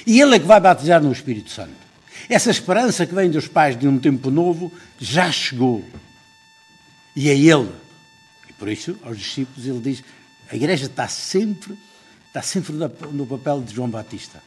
E 0.05 0.19
ele 0.19 0.35
é 0.35 0.39
que 0.39 0.45
vai 0.45 0.59
batizar 0.59 1.01
no 1.01 1.11
Espírito 1.11 1.49
Santo. 1.49 1.87
Essa 2.27 2.51
esperança 2.51 3.05
que 3.05 3.15
vem 3.15 3.31
dos 3.31 3.47
pais 3.47 3.79
de 3.79 3.87
um 3.87 3.97
tempo 3.97 4.29
novo 4.29 4.71
já 4.99 5.31
chegou. 5.31 5.83
E 7.15 7.29
é 7.29 7.33
ele. 7.33 7.71
E 8.49 8.53
por 8.53 8.67
isso, 8.67 8.97
aos 9.01 9.17
discípulos, 9.17 9.65
ele 9.65 9.79
diz: 9.79 10.03
a 10.51 10.55
igreja 10.57 10.87
está 10.87 11.07
sempre, 11.07 11.77
está 12.27 12.41
sempre 12.41 12.73
no 12.73 13.25
papel 13.25 13.61
de 13.61 13.73
João 13.73 13.89
Batista, 13.89 14.43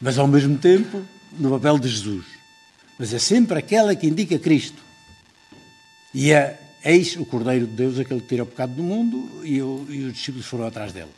mas 0.00 0.18
ao 0.18 0.28
mesmo 0.28 0.56
tempo 0.56 1.02
no 1.32 1.50
papel 1.50 1.78
de 1.78 1.88
Jesus. 1.88 2.24
Mas 2.96 3.12
é 3.12 3.18
sempre 3.18 3.58
aquela 3.58 3.96
que 3.96 4.06
indica 4.06 4.38
Cristo. 4.38 4.80
E 6.14 6.30
é 6.30 6.58
eis 6.86 7.16
o 7.16 7.26
Cordeiro 7.26 7.66
de 7.66 7.72
Deus, 7.72 7.98
aquele 7.98 8.20
que 8.20 8.28
tira 8.28 8.44
o 8.44 8.46
pecado 8.46 8.74
do 8.74 8.82
mundo, 8.82 9.42
e, 9.44 9.60
o, 9.60 9.84
e 9.90 10.04
os 10.04 10.14
discípulos 10.14 10.46
foram 10.46 10.66
atrás 10.66 10.92
dele. 10.92 11.10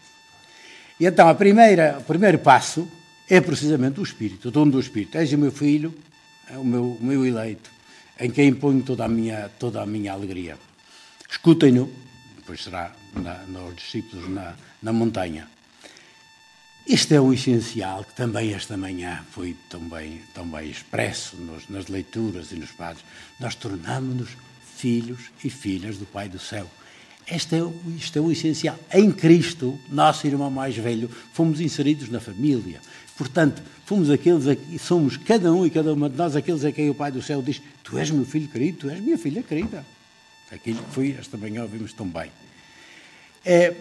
E 0.99 1.05
então 1.05 1.29
a 1.29 1.35
primeira, 1.35 1.99
o 2.01 2.05
primeiro 2.05 2.39
passo 2.39 2.89
é 3.29 3.41
precisamente 3.41 4.01
o 4.01 4.03
Espírito, 4.03 4.49
o 4.49 4.51
dom 4.51 4.67
do 4.67 4.81
Espírito. 4.81 5.19
És 5.19 5.31
o 5.33 5.39
meu 5.39 5.53
filho, 5.53 5.95
é 6.51 6.57
o 6.57 6.65
meu, 6.65 6.93
o 6.93 7.05
meu 7.05 7.25
eleito, 7.25 7.71
em 8.19 8.31
quem 8.31 8.53
ponho 8.55 8.83
toda 8.83 9.05
a 9.05 9.09
minha, 9.09 9.51
toda 9.59 9.83
a 9.83 9.87
minha 9.87 10.13
alegria. 10.13 10.57
Escutem-no, 11.31 11.93
depois 12.37 12.65
será 12.65 12.93
na, 13.15 13.35
nos 13.45 13.77
discípulos 13.77 14.29
na, 14.31 14.55
na 14.83 14.93
montanha. 14.93 15.47
Este 16.87 17.17
é 17.17 17.21
o 17.21 17.35
essencial 17.35 18.03
que 18.03 18.15
também 18.15 18.55
esta 18.55 18.75
manhã 18.75 19.23
foi 19.31 19.55
tão 19.69 19.83
bem, 19.83 20.23
tão 20.33 20.49
bem 20.49 20.71
expresso 20.71 21.37
nos, 21.37 21.69
nas 21.69 21.87
leituras 21.89 22.51
e 22.51 22.55
nos 22.55 22.71
padres. 22.71 23.05
Nós 23.39 23.55
tornamos-nos 23.55 24.31
filhos 24.79 25.19
e 25.45 25.51
filhas 25.51 25.99
do 25.99 26.07
Pai 26.07 26.29
do 26.29 26.39
Céu. 26.39 26.71
Este 27.27 27.57
é, 27.57 27.59
é 27.59 28.21
o 28.21 28.31
essencial. 28.31 28.79
Em 28.95 29.11
Cristo, 29.11 29.79
nosso 29.91 30.27
irmão 30.27 30.51
mais 30.51 30.77
velho, 30.77 31.11
fomos 31.33 31.61
inseridos 31.61 32.09
na 32.09 32.21
família. 32.21 32.81
Portanto, 33.17 33.61
fomos 33.85 34.09
aqueles, 34.09 34.45
somos 34.81 35.17
cada 35.17 35.53
um 35.53 35.67
e 35.67 35.71
cada 35.71 35.93
uma 35.93 36.09
de 36.09 36.17
nós 36.17 36.37
aqueles 36.37 36.65
a 36.65 36.73
quem 36.73 36.89
o 36.89 36.95
Pai 36.95 37.11
do 37.11 37.21
Céu 37.21 37.43
diz: 37.43 37.61
Tu 37.83 37.99
és 37.99 38.11
meu 38.11 38.25
filho 38.25 38.49
querido, 38.49 38.79
tu 38.79 38.91
és 38.91 39.01
minha 39.01 39.19
filha 39.19 39.43
querida. 39.43 39.85
Aquilo 40.51 40.83
que 40.83 40.95
foi, 40.95 41.17
esta 41.19 41.37
manhã 41.37 41.63
ouvimos 41.63 41.93
tão 41.93 42.07
bem. 42.07 42.31
É, 43.45 43.75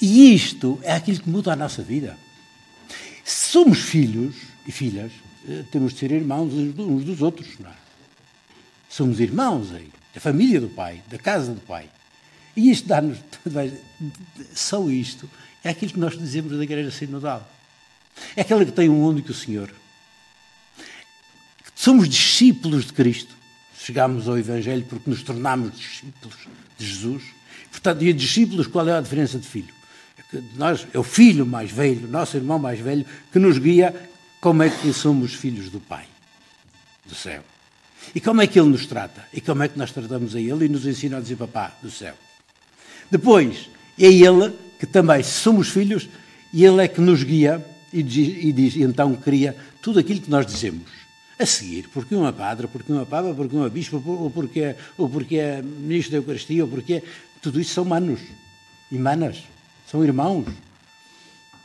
e 0.00 0.34
isto 0.34 0.78
é 0.82 0.92
aquilo 0.92 1.20
que 1.20 1.28
muda 1.28 1.52
a 1.52 1.56
nossa 1.56 1.82
vida. 1.82 2.16
Se 3.22 3.50
somos 3.50 3.80
filhos 3.80 4.34
e 4.66 4.72
filhas, 4.72 5.12
eh, 5.48 5.64
temos 5.70 5.92
de 5.92 5.98
ser 5.98 6.12
irmãos 6.12 6.52
uns 6.52 7.04
dos 7.04 7.20
outros. 7.20 7.58
Não 7.58 7.70
é? 7.70 7.74
Somos 8.88 9.20
irmãos 9.20 9.72
aí, 9.72 9.90
da 10.14 10.20
família 10.20 10.60
do 10.60 10.68
Pai, 10.68 11.02
da 11.10 11.18
casa 11.18 11.52
do 11.52 11.60
Pai. 11.60 11.88
E 12.56 12.70
isto 12.70 12.86
dá-nos. 12.86 13.18
Só 14.54 14.88
isto 14.88 15.28
é 15.62 15.70
aquilo 15.70 15.92
que 15.92 15.98
nós 15.98 16.16
dizemos 16.16 16.56
da 16.56 16.62
Igreja 16.62 16.90
Sinodal. 16.90 17.50
É 18.36 18.42
aquela 18.42 18.64
que 18.64 18.72
tem 18.72 18.88
um 18.88 19.02
único 19.04 19.34
Senhor. 19.34 19.72
Somos 21.74 22.08
discípulos 22.08 22.86
de 22.86 22.92
Cristo. 22.92 23.34
Chegámos 23.76 24.28
ao 24.28 24.38
Evangelho 24.38 24.84
porque 24.88 25.10
nos 25.10 25.22
tornámos 25.22 25.76
discípulos 25.76 26.36
de 26.78 26.86
Jesus. 26.86 27.22
Portanto, 27.70 28.02
e 28.02 28.12
discípulos, 28.12 28.66
qual 28.66 28.88
é 28.88 28.96
a 28.96 29.00
diferença 29.00 29.38
de 29.38 29.46
filho? 29.46 29.74
É, 30.32 30.40
nós, 30.54 30.86
é 30.94 30.98
o 30.98 31.02
filho 31.02 31.44
mais 31.44 31.70
velho, 31.70 32.08
nosso 32.08 32.36
irmão 32.36 32.58
mais 32.58 32.78
velho, 32.78 33.04
que 33.32 33.38
nos 33.38 33.58
guia 33.58 34.08
como 34.40 34.62
é 34.62 34.70
que 34.70 34.92
somos 34.92 35.34
filhos 35.34 35.70
do 35.70 35.80
Pai, 35.80 36.06
do 37.04 37.14
céu. 37.14 37.42
E 38.14 38.20
como 38.20 38.42
é 38.42 38.46
que 38.46 38.58
Ele 38.58 38.68
nos 38.68 38.86
trata? 38.86 39.24
E 39.32 39.40
como 39.40 39.62
é 39.62 39.68
que 39.68 39.78
nós 39.78 39.92
tratamos 39.92 40.34
a 40.34 40.40
Ele 40.40 40.64
e 40.66 40.68
nos 40.68 40.86
ensina 40.86 41.18
a 41.18 41.20
dizer 41.20 41.36
papá 41.36 41.76
do 41.82 41.90
céu? 41.90 42.14
Depois, 43.10 43.68
é 43.98 44.06
Ele 44.06 44.52
que 44.78 44.86
também, 44.86 45.22
somos 45.22 45.68
filhos, 45.68 46.08
Ele 46.52 46.82
é 46.82 46.88
que 46.88 47.00
nos 47.00 47.22
guia 47.22 47.64
e 47.92 48.02
diz, 48.02 48.44
e 48.44 48.52
diz, 48.52 48.74
e 48.74 48.82
então 48.82 49.14
cria 49.14 49.56
tudo 49.80 50.00
aquilo 50.00 50.20
que 50.20 50.30
nós 50.30 50.44
dizemos. 50.44 50.90
A 51.38 51.46
seguir, 51.46 51.88
porque 51.92 52.14
uma 52.14 52.32
padre, 52.32 52.66
porque 52.66 52.92
uma 52.92 53.06
papa, 53.06 53.32
porque 53.34 53.54
uma 53.54 53.68
bispo, 53.68 54.02
ou 54.04 54.30
porque, 54.30 54.60
é, 54.60 54.76
ou 54.96 55.08
porque 55.08 55.36
é 55.36 55.62
ministro 55.62 56.12
da 56.12 56.18
Eucaristia, 56.18 56.64
ou 56.64 56.70
porque 56.70 56.94
é, 56.94 57.02
tudo 57.40 57.60
isso 57.60 57.74
são 57.74 57.84
manos 57.84 58.20
e 58.90 58.96
manas, 58.96 59.42
são 59.90 60.04
irmãos. 60.04 60.46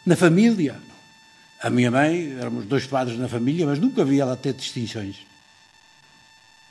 Na 0.06 0.16
família. 0.16 0.76
A 1.62 1.70
minha 1.70 1.92
mãe, 1.92 2.36
éramos 2.40 2.66
dois 2.66 2.86
padres 2.88 3.20
na 3.20 3.28
família, 3.28 3.66
mas 3.66 3.80
nunca 3.80 4.06
vi 4.06 4.20
ela 4.20 4.36
ter 4.36 4.54
distinções. 4.54 5.18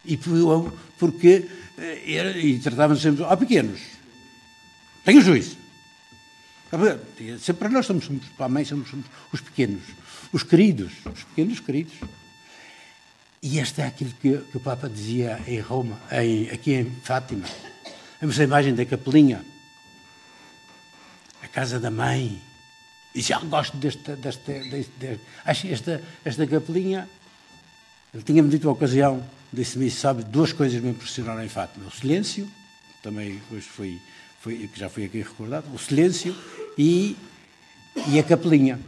E 0.08 0.16
porque 0.98 1.46
eh, 1.78 2.40
e 2.40 2.58
tratávamos 2.58 3.00
sempre, 3.00 3.22
ó 3.22 3.32
oh, 3.32 3.36
pequenos, 3.36 3.80
tenham 5.04 5.22
juízo. 5.22 5.56
Sempre 7.40 7.60
para 7.60 7.68
nós 7.70 7.86
somos, 7.86 8.04
somos 8.04 8.26
para 8.36 8.46
a 8.46 8.48
mãe 8.48 8.64
somos, 8.64 8.90
somos, 8.90 9.06
os 9.32 9.40
pequenos, 9.40 9.82
os 10.32 10.42
queridos, 10.42 10.92
os 11.06 11.24
pequenos 11.24 11.60
queridos. 11.60 11.94
E 13.40 13.58
este 13.58 13.80
é 13.80 13.86
aquilo 13.86 14.10
que, 14.20 14.36
que 14.38 14.56
o 14.56 14.60
Papa 14.60 14.88
dizia 14.88 15.40
em 15.46 15.60
Roma, 15.60 15.98
em, 16.10 16.50
aqui 16.50 16.74
em 16.74 16.90
Fátima. 17.02 17.46
Vemos 18.20 18.38
a 18.40 18.44
imagem 18.44 18.74
da 18.74 18.84
capelinha, 18.84 19.44
a 21.42 21.48
casa 21.48 21.78
da 21.78 21.90
mãe. 21.90 22.42
E 23.14 23.22
já 23.22 23.38
gosto 23.38 23.76
desta, 23.76 24.16
desta, 24.16 24.52
desta, 24.52 25.20
acho 25.44 25.68
esta, 25.68 26.02
esta 26.24 26.46
capelinha. 26.46 27.08
Ele 28.18 28.24
tinha-me 28.24 28.48
dito 28.48 28.68
a 28.68 28.72
ocasião, 28.72 29.24
disse-me, 29.52 29.88
sabe, 29.90 30.24
duas 30.24 30.52
coisas 30.52 30.82
me 30.82 30.90
impressionaram 30.90 31.44
em 31.44 31.48
Fátima. 31.48 31.86
O 31.86 31.90
silêncio, 31.90 32.50
também 33.00 33.40
hoje 33.52 33.68
foi 33.68 34.00
foi, 34.40 34.70
já 34.74 34.88
foi 34.88 35.04
aqui 35.04 35.18
recordado, 35.18 35.66
o 35.74 35.78
silêncio 35.78 36.36
e, 36.76 37.16
e 38.08 38.18
a 38.18 38.22
capelinha. 38.22 38.78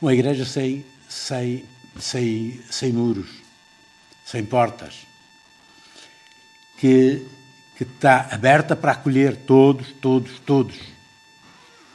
Uma 0.00 0.14
igreja 0.14 0.44
sem, 0.44 0.84
sem, 1.08 1.64
sem, 1.98 2.60
sem 2.70 2.92
muros, 2.92 3.28
sem 4.24 4.44
portas, 4.44 5.06
que, 6.78 7.26
que 7.76 7.84
está 7.84 8.28
aberta 8.32 8.74
para 8.74 8.92
acolher 8.92 9.36
todos, 9.36 9.88
todos, 10.00 10.38
todos. 10.40 10.76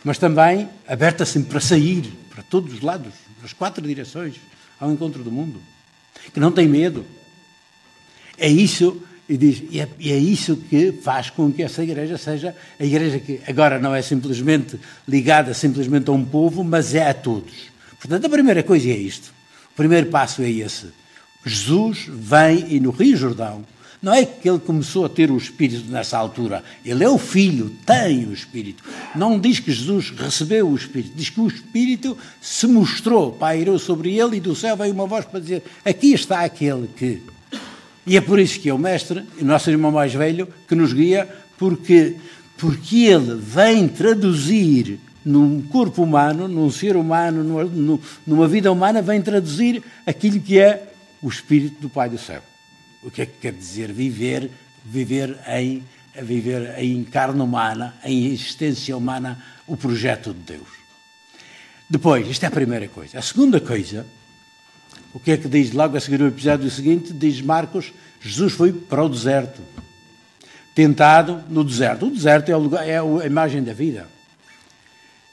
Mas 0.04 0.20
também 0.20 0.70
aberta 0.88 1.26
sempre 1.26 1.50
para 1.50 1.60
sair, 1.60 2.14
para 2.30 2.44
todos 2.44 2.76
os 2.76 2.82
lados, 2.82 3.14
nas 3.42 3.54
quatro 3.54 3.86
direções, 3.86 4.36
ao 4.80 4.92
encontro 4.92 5.24
do 5.24 5.32
mundo. 5.32 5.60
Que 6.34 6.40
não 6.40 6.52
tem 6.52 6.68
medo. 6.68 7.06
É 8.38 8.48
isso 8.48 9.02
e 9.28 9.38
diz, 9.38 9.64
e 9.72 9.80
é, 9.80 9.90
e 10.00 10.12
é, 10.12 10.18
isso 10.18 10.56
que 10.56 10.92
faz 10.92 11.32
com 11.32 11.52
que 11.52 11.64
essa 11.64 11.84
igreja 11.84 12.16
seja 12.18 12.56
a 12.80 12.86
igreja 12.86 13.18
que 13.18 13.42
agora 13.48 13.80
não 13.80 13.94
é 13.96 14.02
simplesmente 14.02 14.80
ligada 15.08 15.54
simplesmente 15.54 16.10
a 16.10 16.14
um 16.14 16.24
povo, 16.24 16.64
mas 16.64 16.94
é 16.94 17.10
a 17.10 17.14
todos. 17.14 17.72
Portanto, 18.00 18.26
a 18.26 18.30
primeira 18.30 18.62
coisa 18.62 18.88
é 18.88 18.96
isto. 18.96 19.34
O 19.74 19.76
primeiro 19.76 20.08
passo 20.08 20.44
é 20.44 20.50
esse. 20.50 20.88
Jesus 21.44 22.06
vem 22.08 22.76
e 22.76 22.80
no 22.80 22.92
Rio 22.92 23.18
Jordão, 23.18 23.66
não 24.06 24.14
é 24.14 24.24
que 24.24 24.48
ele 24.48 24.60
começou 24.60 25.04
a 25.04 25.10
ter 25.10 25.32
o 25.32 25.38
Espírito 25.38 25.90
nessa 25.90 26.16
altura. 26.16 26.64
Ele 26.86 27.04
é 27.04 27.10
o 27.10 27.18
Filho, 27.18 27.72
tem 27.84 28.24
o 28.28 28.34
Espírito. 28.34 28.84
Não 29.16 29.40
diz 29.40 29.60
que 29.60 29.72
Jesus 29.72 30.12
recebeu 30.12 30.70
o 30.70 30.76
Espírito, 30.76 31.16
diz 31.16 31.32
que 31.32 31.42
o 31.42 31.48
Espírito 31.48 32.16
se 32.40 32.68
mostrou, 32.68 33.32
pairou 33.32 33.80
sobre 33.80 34.16
ele 34.16 34.38
e 34.38 34.40
do 34.40 34.56
céu 34.56 34.78
veio 34.78 34.94
uma 34.94 35.08
voz 35.08 35.26
para 35.26 35.40
dizer: 35.40 35.64
Aqui 35.84 36.14
está 36.14 36.42
aquele 36.42 36.88
que 36.96 37.20
e 38.06 38.16
é 38.16 38.22
por 38.22 38.40
isso 38.40 38.60
que 38.60 38.70
é 38.70 38.74
o 38.76 38.78
mestre, 38.78 39.26
o 39.42 39.44
nosso 39.44 39.72
irmão 39.72 39.92
mais 39.92 40.14
velho, 40.14 40.48
que 40.68 40.76
nos 40.76 40.94
guia, 40.94 41.28
porque, 41.58 42.16
porque 42.60 43.06
ele 43.06 43.34
vem 43.34 43.88
traduzir 43.88 45.00
num 45.26 45.64
corpo 45.64 46.04
humano, 46.04 46.48
num 46.48 46.70
ser 46.70 46.96
humano, 46.96 47.44
numa, 47.44 48.00
numa 48.28 48.48
vida 48.48 48.72
humana, 48.72 49.02
vem 49.02 49.20
traduzir 49.20 49.82
aquilo 50.06 50.40
que 50.40 50.60
é 50.60 50.94
o 51.24 51.28
Espírito 51.28 51.82
do 51.82 51.90
Pai 51.90 52.08
do 52.08 52.20
Céu. 52.20 52.44
O 53.06 53.12
que 53.12 53.22
é 53.22 53.26
que 53.26 53.38
quer 53.40 53.54
dizer 53.54 53.94
viver, 53.94 54.50
viver 54.84 55.38
em, 55.48 55.84
viver 56.22 56.78
em 56.80 57.04
carne 57.04 57.42
humana, 57.42 57.96
em 58.04 58.26
existência 58.34 58.98
humana, 58.98 59.42
o 59.66 59.78
projeto 59.78 60.34
de 60.34 60.40
Deus. 60.40 60.68
Depois, 61.90 62.28
isto 62.28 62.44
é 62.44 62.48
a 62.48 62.52
primeira 62.52 62.88
coisa. 62.88 63.18
A 63.18 63.22
segunda 63.22 63.62
coisa 63.62 64.06
o 65.16 65.20
que 65.20 65.32
é 65.32 65.38
que 65.38 65.48
diz 65.48 65.72
logo 65.72 65.96
a 65.96 66.00
seguir 66.02 66.22
o 66.22 66.28
episódio 66.28 66.70
seguinte? 66.70 67.14
Diz 67.14 67.40
Marcos: 67.40 67.94
Jesus 68.20 68.52
foi 68.52 68.74
para 68.74 69.02
o 69.02 69.08
deserto, 69.08 69.62
tentado 70.76 71.42
no 71.50 71.64
deserto. 71.64 72.08
O 72.08 72.12
deserto 72.12 72.52
é, 72.52 72.56
lugar, 72.58 72.86
é 72.86 73.00
a 73.00 73.26
imagem 73.26 73.64
da 73.64 73.72
vida. 73.72 74.10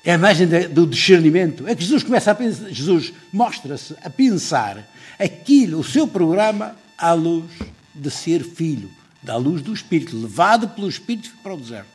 É 0.04 0.12
a 0.12 0.14
imagem 0.14 0.46
do 0.68 0.86
discernimento. 0.86 1.66
É 1.66 1.74
que 1.74 1.82
Jesus 1.82 2.04
começa 2.04 2.30
a 2.30 2.34
pensar, 2.34 2.68
Jesus 2.70 3.12
mostra-se 3.32 3.96
a 4.04 4.08
pensar 4.08 4.88
aquilo, 5.18 5.80
o 5.80 5.84
seu 5.84 6.06
programa, 6.06 6.76
à 7.02 7.12
luz 7.12 7.50
de 7.92 8.10
ser 8.10 8.44
filho, 8.44 8.88
da 9.20 9.36
luz 9.36 9.60
do 9.60 9.74
Espírito, 9.74 10.16
levado 10.16 10.68
pelo 10.68 10.88
Espírito 10.88 11.30
para 11.42 11.52
o 11.52 11.56
deserto. 11.58 11.90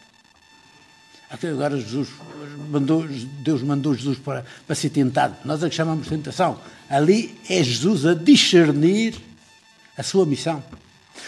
Agora 1.30 1.78
Jesus 1.78 2.10
mandou, 2.70 3.06
Deus 3.42 3.62
mandou 3.62 3.94
Jesus 3.96 4.18
para, 4.20 4.46
para 4.66 4.76
ser 4.76 4.90
tentado. 4.90 5.36
Nós 5.46 5.64
é 5.64 5.70
que 5.70 5.76
chamamos 5.76 6.08
tentação. 6.08 6.60
Ali 6.90 7.36
é 7.50 7.62
Jesus 7.64 8.06
a 8.06 8.14
discernir 8.14 9.16
a 9.98 10.04
sua 10.04 10.26
missão. 10.26 10.64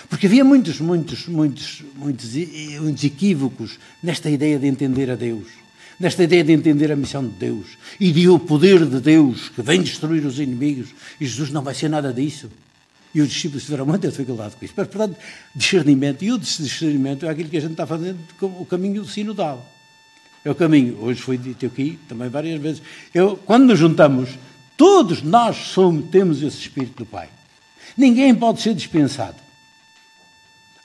Porque 0.09 0.27
havia 0.27 0.43
muitos, 0.43 0.79
muitos, 0.79 1.27
muitos, 1.27 1.83
muitos, 1.95 2.41
muitos 2.79 3.03
equívocos 3.03 3.79
nesta 4.01 4.29
ideia 4.29 4.57
de 4.57 4.67
entender 4.67 5.09
a 5.11 5.15
Deus, 5.15 5.47
nesta 5.99 6.23
ideia 6.23 6.43
de 6.43 6.53
entender 6.53 6.91
a 6.91 6.95
missão 6.95 7.27
de 7.27 7.33
Deus 7.33 7.77
e 7.99 8.11
de 8.11 8.29
o 8.29 8.39
poder 8.39 8.85
de 8.85 9.01
Deus 9.01 9.49
que 9.49 9.61
vem 9.61 9.81
destruir 9.81 10.25
os 10.25 10.39
inimigos. 10.39 10.89
E 11.19 11.25
Jesus 11.25 11.49
não 11.49 11.61
vai 11.61 11.73
ser 11.73 11.89
nada 11.89 12.13
disso. 12.13 12.49
E 13.13 13.21
os 13.21 13.29
discípulos 13.29 13.63
tiveram 13.63 13.85
muita 13.85 14.07
dificuldade 14.07 14.55
com 14.55 14.65
isso. 14.65 14.73
Mas, 14.77 14.87
portanto, 14.87 15.17
discernimento. 15.55 16.23
E 16.23 16.31
o 16.31 16.37
discernimento 16.37 17.25
é 17.25 17.29
aquilo 17.29 17.49
que 17.49 17.57
a 17.57 17.61
gente 17.61 17.71
está 17.71 17.87
fazendo, 17.87 18.19
o 18.41 18.65
caminho 18.65 19.03
sinodal. 19.05 19.65
É 20.43 20.49
o 20.51 20.55
caminho. 20.55 21.01
Hoje 21.01 21.21
foi 21.21 21.37
dito 21.37 21.65
aqui 21.65 21.99
também 22.07 22.29
várias 22.29 22.61
vezes. 22.61 22.81
Eu, 23.13 23.35
quando 23.37 23.65
nos 23.65 23.79
juntamos, 23.79 24.29
todos 24.77 25.21
nós 25.21 25.57
somos, 25.57 26.09
temos 26.09 26.41
esse 26.41 26.57
Espírito 26.57 26.97
do 26.97 27.05
Pai. 27.05 27.29
Ninguém 27.97 28.33
pode 28.33 28.61
ser 28.61 28.73
dispensado. 28.73 29.35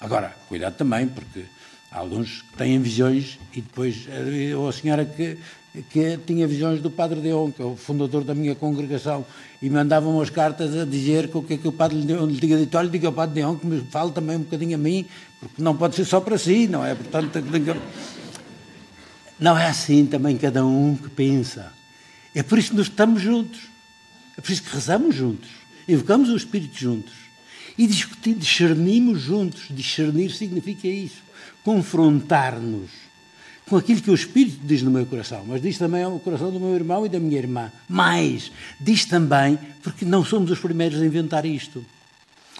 Agora, 0.00 0.34
cuidado 0.48 0.76
também, 0.76 1.06
porque 1.06 1.44
há 1.90 1.98
alguns 1.98 2.42
que 2.42 2.56
têm 2.56 2.80
visões 2.80 3.38
e 3.52 3.60
depois, 3.60 4.06
ou 4.56 4.68
a 4.68 4.72
senhora 4.72 5.04
que, 5.04 5.38
que 5.82 6.18
tinha 6.24 6.46
visões 6.46 6.80
do 6.80 6.90
Padre 6.90 7.20
Deon, 7.20 7.50
que 7.50 7.60
é 7.60 7.64
o 7.64 7.74
fundador 7.74 8.22
da 8.22 8.34
minha 8.34 8.54
congregação, 8.54 9.26
e 9.60 9.68
mandavam 9.68 10.20
as 10.20 10.30
cartas 10.30 10.76
a 10.76 10.84
dizer 10.84 11.28
que 11.28 11.36
o 11.36 11.42
que 11.42 11.54
é 11.54 11.56
que 11.56 11.66
o 11.66 11.72
Padre 11.72 12.00
Deon 12.02 12.26
lhe 12.26 12.38
tinha 12.38 12.56
dito, 12.56 12.78
olha, 12.78 12.88
diga 12.88 13.08
ao 13.08 13.12
Padre 13.12 13.36
Deon 13.36 13.56
que 13.56 13.66
me 13.66 13.80
fale 13.90 14.12
também 14.12 14.36
um 14.36 14.40
bocadinho 14.40 14.76
a 14.76 14.78
mim, 14.78 15.04
porque 15.40 15.60
não 15.60 15.76
pode 15.76 15.96
ser 15.96 16.04
só 16.04 16.20
para 16.20 16.38
si, 16.38 16.68
não 16.68 16.86
é? 16.86 16.94
Portanto, 16.94 17.42
não 19.38 19.58
é 19.58 19.66
assim 19.66 20.06
também 20.06 20.36
cada 20.36 20.64
um 20.64 20.96
que 20.96 21.10
pensa. 21.10 21.72
É 22.34 22.42
por 22.42 22.58
isso 22.58 22.70
que 22.70 22.76
nós 22.76 22.86
estamos 22.86 23.20
juntos. 23.20 23.60
É 24.38 24.40
por 24.40 24.50
isso 24.50 24.62
que 24.62 24.72
rezamos 24.72 25.14
juntos. 25.14 25.50
Evocamos 25.88 26.28
o 26.30 26.36
Espírito 26.36 26.76
juntos. 26.76 27.12
E 27.76 27.86
discutimos, 27.86 28.40
discernimos 28.40 29.20
juntos. 29.20 29.66
Discernir 29.70 30.30
significa 30.30 30.86
isso. 30.86 31.22
Confrontar-nos 31.64 33.03
com 33.68 33.76
aquilo 33.76 34.00
que 34.00 34.10
o 34.10 34.14
Espírito 34.14 34.58
diz 34.62 34.82
no 34.82 34.90
meu 34.90 35.06
coração. 35.06 35.44
Mas 35.46 35.62
diz 35.62 35.78
também 35.78 36.02
ao 36.02 36.18
coração 36.18 36.50
do 36.50 36.60
meu 36.60 36.74
irmão 36.74 37.06
e 37.06 37.08
da 37.08 37.18
minha 37.18 37.38
irmã. 37.38 37.72
Mais, 37.88 38.52
diz 38.80 39.04
também, 39.04 39.58
porque 39.82 40.04
não 40.04 40.24
somos 40.24 40.50
os 40.50 40.58
primeiros 40.58 41.00
a 41.00 41.06
inventar 41.06 41.44
isto. 41.44 41.84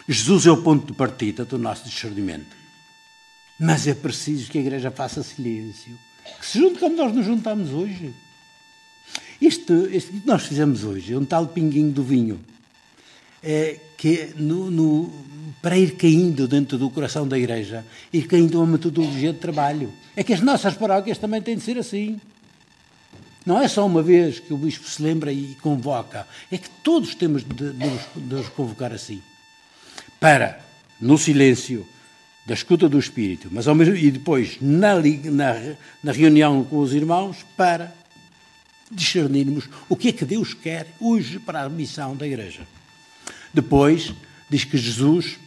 Jesus 0.08 0.46
é 0.46 0.50
o 0.50 0.62
ponto 0.62 0.87
de 0.87 0.92
partida 0.92 1.44
do 1.44 1.58
nosso 1.58 1.84
discernimento. 1.84 2.56
Mas 3.58 3.87
é 3.87 3.94
preciso 3.94 4.50
que 4.50 4.58
a 4.58 4.61
Igreja 4.61 4.90
faça 4.90 5.23
silêncio 5.23 5.96
que 6.40 6.46
se 6.46 6.58
junte 6.58 6.78
como 6.78 6.96
nós 6.96 7.14
nos 7.14 7.26
juntamos 7.26 7.70
hoje. 7.70 8.14
Isto, 9.40 9.73
isto 9.90 10.12
que 10.12 10.26
nós 10.26 10.44
fizemos 10.44 10.84
hoje 10.84 11.12
é 11.12 11.18
um 11.18 11.25
tal 11.25 11.46
pinguinho 11.49 11.92
do 11.92 12.02
vinho, 12.02 12.40
é, 13.45 13.79
que 13.97 14.31
no, 14.37 14.71
no, 14.71 15.13
para 15.61 15.79
ir 15.79 15.97
caindo 15.97 16.49
dentro 16.49 16.79
do 16.79 16.91
coração 16.91 17.29
da 17.29 17.39
Igreja, 17.39 17.85
ir 18.13 18.27
caindo 18.27 18.59
uma 18.59 18.67
metodologia 18.67 19.33
de 19.33 19.39
trabalho. 19.39 19.93
É 20.17 20.23
que 20.23 20.33
as 20.33 20.41
nossas 20.41 20.75
paróquias 20.75 21.19
também 21.19 21.41
têm 21.43 21.57
de 21.57 21.63
ser 21.63 21.79
assim. 21.79 22.21
Não 23.45 23.61
é 23.61 23.69
só 23.69 23.87
uma 23.87 24.02
vez 24.02 24.41
que 24.41 24.54
o 24.54 24.57
Bispo 24.57 24.89
se 24.89 25.02
lembra 25.02 25.30
e 25.30 25.54
convoca, 25.61 26.26
é 26.50 26.57
que 26.57 26.71
todos 26.83 27.15
temos 27.15 27.45
de, 27.45 27.73
de 27.73 27.91
nos 28.17 28.49
convocar 28.49 28.93
assim. 28.93 29.21
Para, 30.19 30.59
no 30.99 31.19
silêncio, 31.19 31.87
da 32.47 32.54
escuta 32.54 32.89
do 32.89 32.99
Espírito, 32.99 33.49
mas 33.50 33.67
ao 33.67 33.75
mesmo, 33.75 33.97
e 33.97 34.11
depois 34.11 34.59
na, 34.61 34.95
na, 34.97 35.75
na 36.02 36.13
reunião 36.13 36.65
com 36.65 36.78
os 36.78 36.93
irmãos 36.93 37.39
para 37.57 37.95
discernirmos 38.91 39.69
o 39.89 39.97
que 39.97 40.09
é 40.09 40.13
que 40.13 40.25
Deus 40.25 40.52
quer 40.52 40.87
hoje 41.00 41.39
para 41.39 41.63
a 41.63 41.69
missão 41.69 42.15
da 42.15 42.26
Igreja. 42.26 42.67
Depois, 43.54 44.12
diz 44.50 44.64
que 44.64 44.76
Jesus 44.76 45.38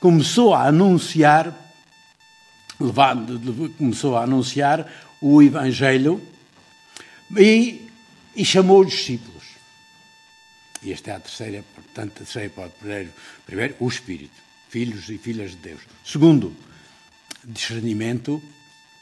começou 0.00 0.54
a 0.54 0.68
anunciar, 0.68 1.52
levado, 2.80 3.72
começou 3.76 4.16
a 4.16 4.22
anunciar 4.22 4.90
o 5.20 5.42
Evangelho 5.42 6.22
e, 7.36 7.90
e 8.34 8.44
chamou 8.44 8.80
os 8.80 8.90
discípulos. 8.90 9.42
E 10.82 10.92
esta 10.92 11.10
é 11.10 11.14
a 11.16 11.20
terceira, 11.20 11.64
portanto, 11.74 12.12
a 12.12 12.18
terceira 12.18 12.48
pode 12.48 12.72
primeiro, 12.74 13.10
primeiro 13.44 13.74
o 13.80 13.88
Espírito 13.88 14.48
filhos 14.68 15.08
e 15.08 15.18
filhas 15.18 15.52
de 15.52 15.56
Deus. 15.56 15.80
Segundo, 16.04 16.54
discernimento 17.44 18.42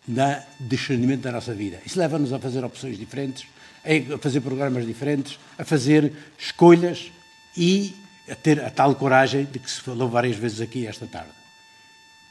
da, 0.07 0.45
discernimento 0.61 1.23
da 1.23 1.33
nossa 1.33 1.53
vida. 1.53 1.81
Isso 1.85 1.99
leva-nos 1.99 2.33
a 2.33 2.39
fazer 2.39 2.65
opções 2.65 2.97
diferentes, 2.97 3.47
a 3.85 4.19
fazer 4.19 4.41
programas 4.41 4.87
diferentes, 4.87 5.39
a 5.59 5.65
fazer 5.65 6.13
escolhas 6.39 7.11
e 7.57 7.95
a 8.31 8.35
ter 8.35 8.65
a 8.65 8.71
tal 8.71 8.95
coragem 8.95 9.45
de 9.45 9.59
que 9.59 9.71
se 9.71 9.81
falou 9.81 10.09
várias 10.09 10.37
vezes 10.37 10.61
aqui 10.61 10.87
esta 10.87 11.07
tarde. 11.07 11.31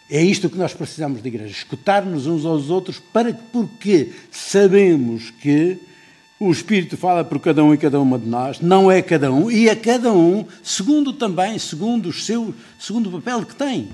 É 0.09 0.21
isto 0.21 0.49
que 0.49 0.57
nós 0.57 0.73
precisamos 0.73 1.21
de 1.21 1.27
igreja, 1.27 1.51
escutar-nos 1.51 2.27
uns 2.27 2.45
aos 2.45 2.69
outros 2.69 2.99
para 2.99 3.33
porque 3.33 4.11
sabemos 4.31 5.31
que 5.31 5.79
o 6.39 6.51
Espírito 6.51 6.95
fala 6.95 7.23
por 7.23 7.39
cada 7.39 7.63
um 7.63 7.73
e 7.73 7.77
cada 7.77 7.99
uma 7.99 8.19
de 8.19 8.27
nós, 8.27 8.59
não 8.59 8.91
é 8.91 9.01
cada 9.01 9.31
um, 9.31 9.49
e 9.49 9.69
a 9.69 9.75
cada 9.75 10.11
um, 10.11 10.45
segundo 10.61 11.13
também, 11.13 11.57
segundo 11.57 12.09
o 12.09 12.13
seu, 12.13 12.53
segundo 12.79 13.09
o 13.09 13.13
papel 13.13 13.45
que 13.45 13.55
tem. 13.55 13.89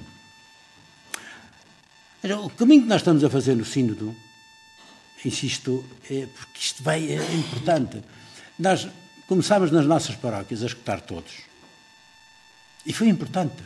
O 2.43 2.49
caminho 2.49 2.81
que 2.81 2.87
nós 2.87 3.01
estamos 3.01 3.23
a 3.23 3.29
fazer 3.29 3.55
no 3.55 3.63
Sínodo, 3.63 4.15
insisto, 5.23 5.85
é 6.09 6.27
porque 6.35 6.59
isto 6.59 6.83
vai, 6.83 7.11
é 7.11 7.33
importante. 7.35 8.01
Nós 8.59 8.87
começámos 9.27 9.71
nas 9.71 9.85
nossas 9.85 10.15
paróquias 10.15 10.61
a 10.61 10.65
escutar 10.65 10.99
todos. 10.99 11.50
E 12.85 12.93
foi 12.93 13.09
importante. 13.09 13.63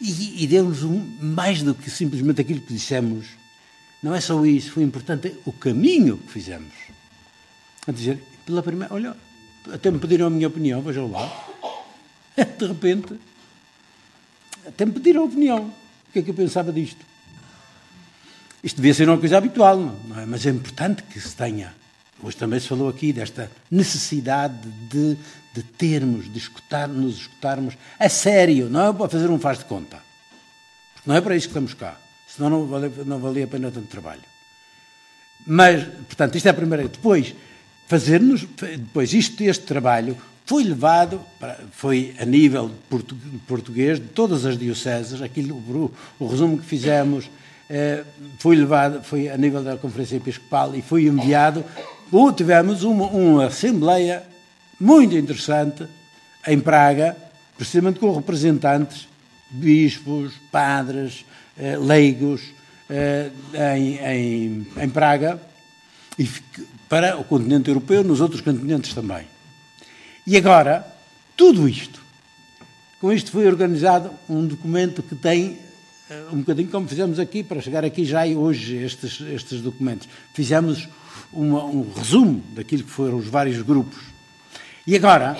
E, 0.00 0.42
e 0.42 0.46
deu-nos 0.46 0.82
um, 0.82 0.98
mais 1.20 1.62
do 1.62 1.74
que 1.74 1.90
simplesmente 1.90 2.40
aquilo 2.40 2.60
que 2.60 2.72
dissemos. 2.72 3.26
Não 4.02 4.14
é 4.14 4.20
só 4.20 4.44
isso, 4.46 4.72
foi 4.72 4.82
importante 4.82 5.36
o 5.44 5.52
caminho 5.52 6.16
que 6.16 6.32
fizemos 6.32 6.72
a 7.86 7.92
dizer, 7.92 8.22
pela 8.46 8.62
primeira, 8.62 8.92
olha, 8.92 9.16
até 9.72 9.90
me 9.90 9.98
pediram 9.98 10.26
a 10.26 10.30
minha 10.30 10.48
opinião, 10.48 10.80
vejam 10.82 11.10
lá. 11.10 11.48
De 12.58 12.66
repente, 12.66 13.18
até 14.66 14.84
me 14.84 14.92
pediram 14.92 15.22
a 15.22 15.24
opinião. 15.24 15.64
O 16.08 16.12
que 16.12 16.20
é 16.20 16.22
que 16.22 16.30
eu 16.30 16.34
pensava 16.34 16.72
disto? 16.72 17.04
Isto 18.62 18.76
devia 18.76 18.94
ser 18.94 19.08
uma 19.08 19.18
coisa 19.18 19.38
habitual, 19.38 19.78
não 19.78 20.20
é? 20.20 20.26
Mas 20.26 20.44
é 20.44 20.50
importante 20.50 21.02
que 21.04 21.20
se 21.20 21.34
tenha. 21.34 21.74
Hoje 22.22 22.36
também 22.36 22.60
se 22.60 22.68
falou 22.68 22.88
aqui 22.88 23.12
desta 23.12 23.50
necessidade 23.70 24.54
de, 24.88 25.16
de 25.54 25.62
termos, 25.62 26.30
de 26.30 26.38
escutar, 26.38 26.86
nos 26.88 27.16
escutarmos 27.16 27.74
a 27.98 28.08
sério, 28.08 28.68
não 28.68 28.88
é 28.88 28.92
para 28.92 29.08
fazer 29.08 29.30
um 29.30 29.38
faz 29.38 29.58
de 29.58 29.64
conta. 29.64 29.98
Porque 30.94 31.08
não 31.08 31.16
é 31.16 31.20
para 31.20 31.34
isso 31.34 31.46
que 31.46 31.52
estamos 31.52 31.74
cá. 31.74 31.96
Senão 32.28 32.50
não 32.50 32.66
valia, 32.66 32.92
não 33.06 33.18
valia 33.18 33.44
a 33.44 33.48
pena 33.48 33.70
tanto 33.70 33.86
trabalho. 33.86 34.22
Mas, 35.46 35.84
portanto, 35.84 36.36
isto 36.36 36.46
é 36.46 36.50
a 36.50 36.54
primeira. 36.54 36.86
Depois, 36.86 37.34
fazer-nos, 37.88 38.42
depois 38.44 39.12
isto, 39.14 39.42
este 39.42 39.64
trabalho 39.64 40.16
foi 40.44 40.64
levado, 40.64 41.20
para, 41.38 41.58
foi 41.72 42.14
a 42.18 42.24
nível 42.24 42.70
português, 43.46 43.98
de 43.98 44.06
todas 44.08 44.44
as 44.44 44.58
dioceses, 44.58 45.22
aquilo, 45.22 45.54
o, 45.56 45.92
o 46.18 46.26
resumo 46.26 46.58
que 46.58 46.66
fizemos 46.66 47.30
eh, 47.68 48.02
foi 48.40 48.56
levado, 48.56 49.00
foi 49.04 49.28
a 49.28 49.36
nível 49.36 49.62
da 49.62 49.76
Conferência 49.76 50.16
Episcopal 50.16 50.74
e 50.74 50.82
foi 50.82 51.04
enviado, 51.04 51.64
ou 52.10 52.32
tivemos 52.32 52.82
uma, 52.82 53.06
uma 53.06 53.46
assembleia 53.46 54.22
muito 54.80 55.16
interessante 55.16 55.86
em 56.46 56.58
Praga, 56.58 57.16
precisamente 57.56 57.98
com 57.98 58.14
representantes, 58.14 59.06
bispos, 59.50 60.32
padres, 60.50 61.24
eh, 61.58 61.76
leigos, 61.76 62.42
eh, 62.88 63.30
em, 63.76 63.98
em, 63.98 64.66
em 64.76 64.88
Praga, 64.88 65.40
e 66.18 66.28
para 66.88 67.18
o 67.18 67.24
continente 67.24 67.68
europeu, 67.68 68.02
nos 68.02 68.20
outros 68.20 68.40
continentes 68.40 68.94
também. 68.94 69.26
E 70.26 70.36
agora, 70.36 70.86
tudo 71.36 71.68
isto, 71.68 72.00
com 73.00 73.12
isto 73.12 73.30
foi 73.30 73.46
organizado 73.46 74.10
um 74.28 74.46
documento 74.46 75.02
que 75.02 75.14
tem 75.14 75.58
um 76.32 76.38
bocadinho 76.38 76.68
como 76.68 76.88
fizemos 76.88 77.18
aqui, 77.18 77.42
para 77.42 77.60
chegar 77.60 77.84
aqui 77.84 78.04
já 78.04 78.24
hoje 78.26 78.76
estes, 78.76 79.20
estes 79.20 79.60
documentos. 79.60 80.08
Fizemos 80.34 80.88
uma, 81.32 81.64
um 81.64 81.90
resumo 81.92 82.42
daquilo 82.54 82.82
que 82.82 82.90
foram 82.90 83.18
os 83.18 83.26
vários 83.26 83.62
grupos. 83.62 84.00
E 84.86 84.96
agora 84.96 85.38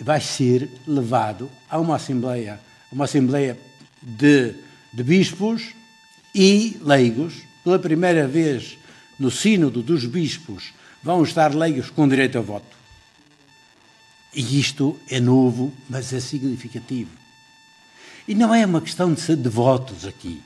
vai 0.00 0.20
ser 0.20 0.68
levado 0.86 1.50
a 1.68 1.78
uma 1.78 1.96
assembleia, 1.96 2.60
uma 2.92 3.04
assembleia 3.04 3.58
de, 4.02 4.54
de 4.92 5.02
bispos 5.02 5.74
e 6.34 6.76
leigos, 6.82 7.42
pela 7.64 7.78
primeira 7.78 8.26
vez 8.26 8.78
no 9.18 9.30
sínodo 9.30 9.82
dos 9.82 10.06
bispos 10.06 10.72
vão 11.02 11.22
estar 11.22 11.54
leigos 11.54 11.90
com 11.90 12.08
direito 12.08 12.38
a 12.38 12.40
voto. 12.40 12.76
E 14.34 14.60
isto 14.60 14.98
é 15.08 15.18
novo, 15.18 15.72
mas 15.88 16.12
é 16.12 16.20
significativo. 16.20 17.10
E 18.30 18.34
não 18.36 18.54
é 18.54 18.64
uma 18.64 18.80
questão 18.80 19.12
de, 19.12 19.34
de 19.34 19.48
votos 19.48 20.06
aqui, 20.06 20.40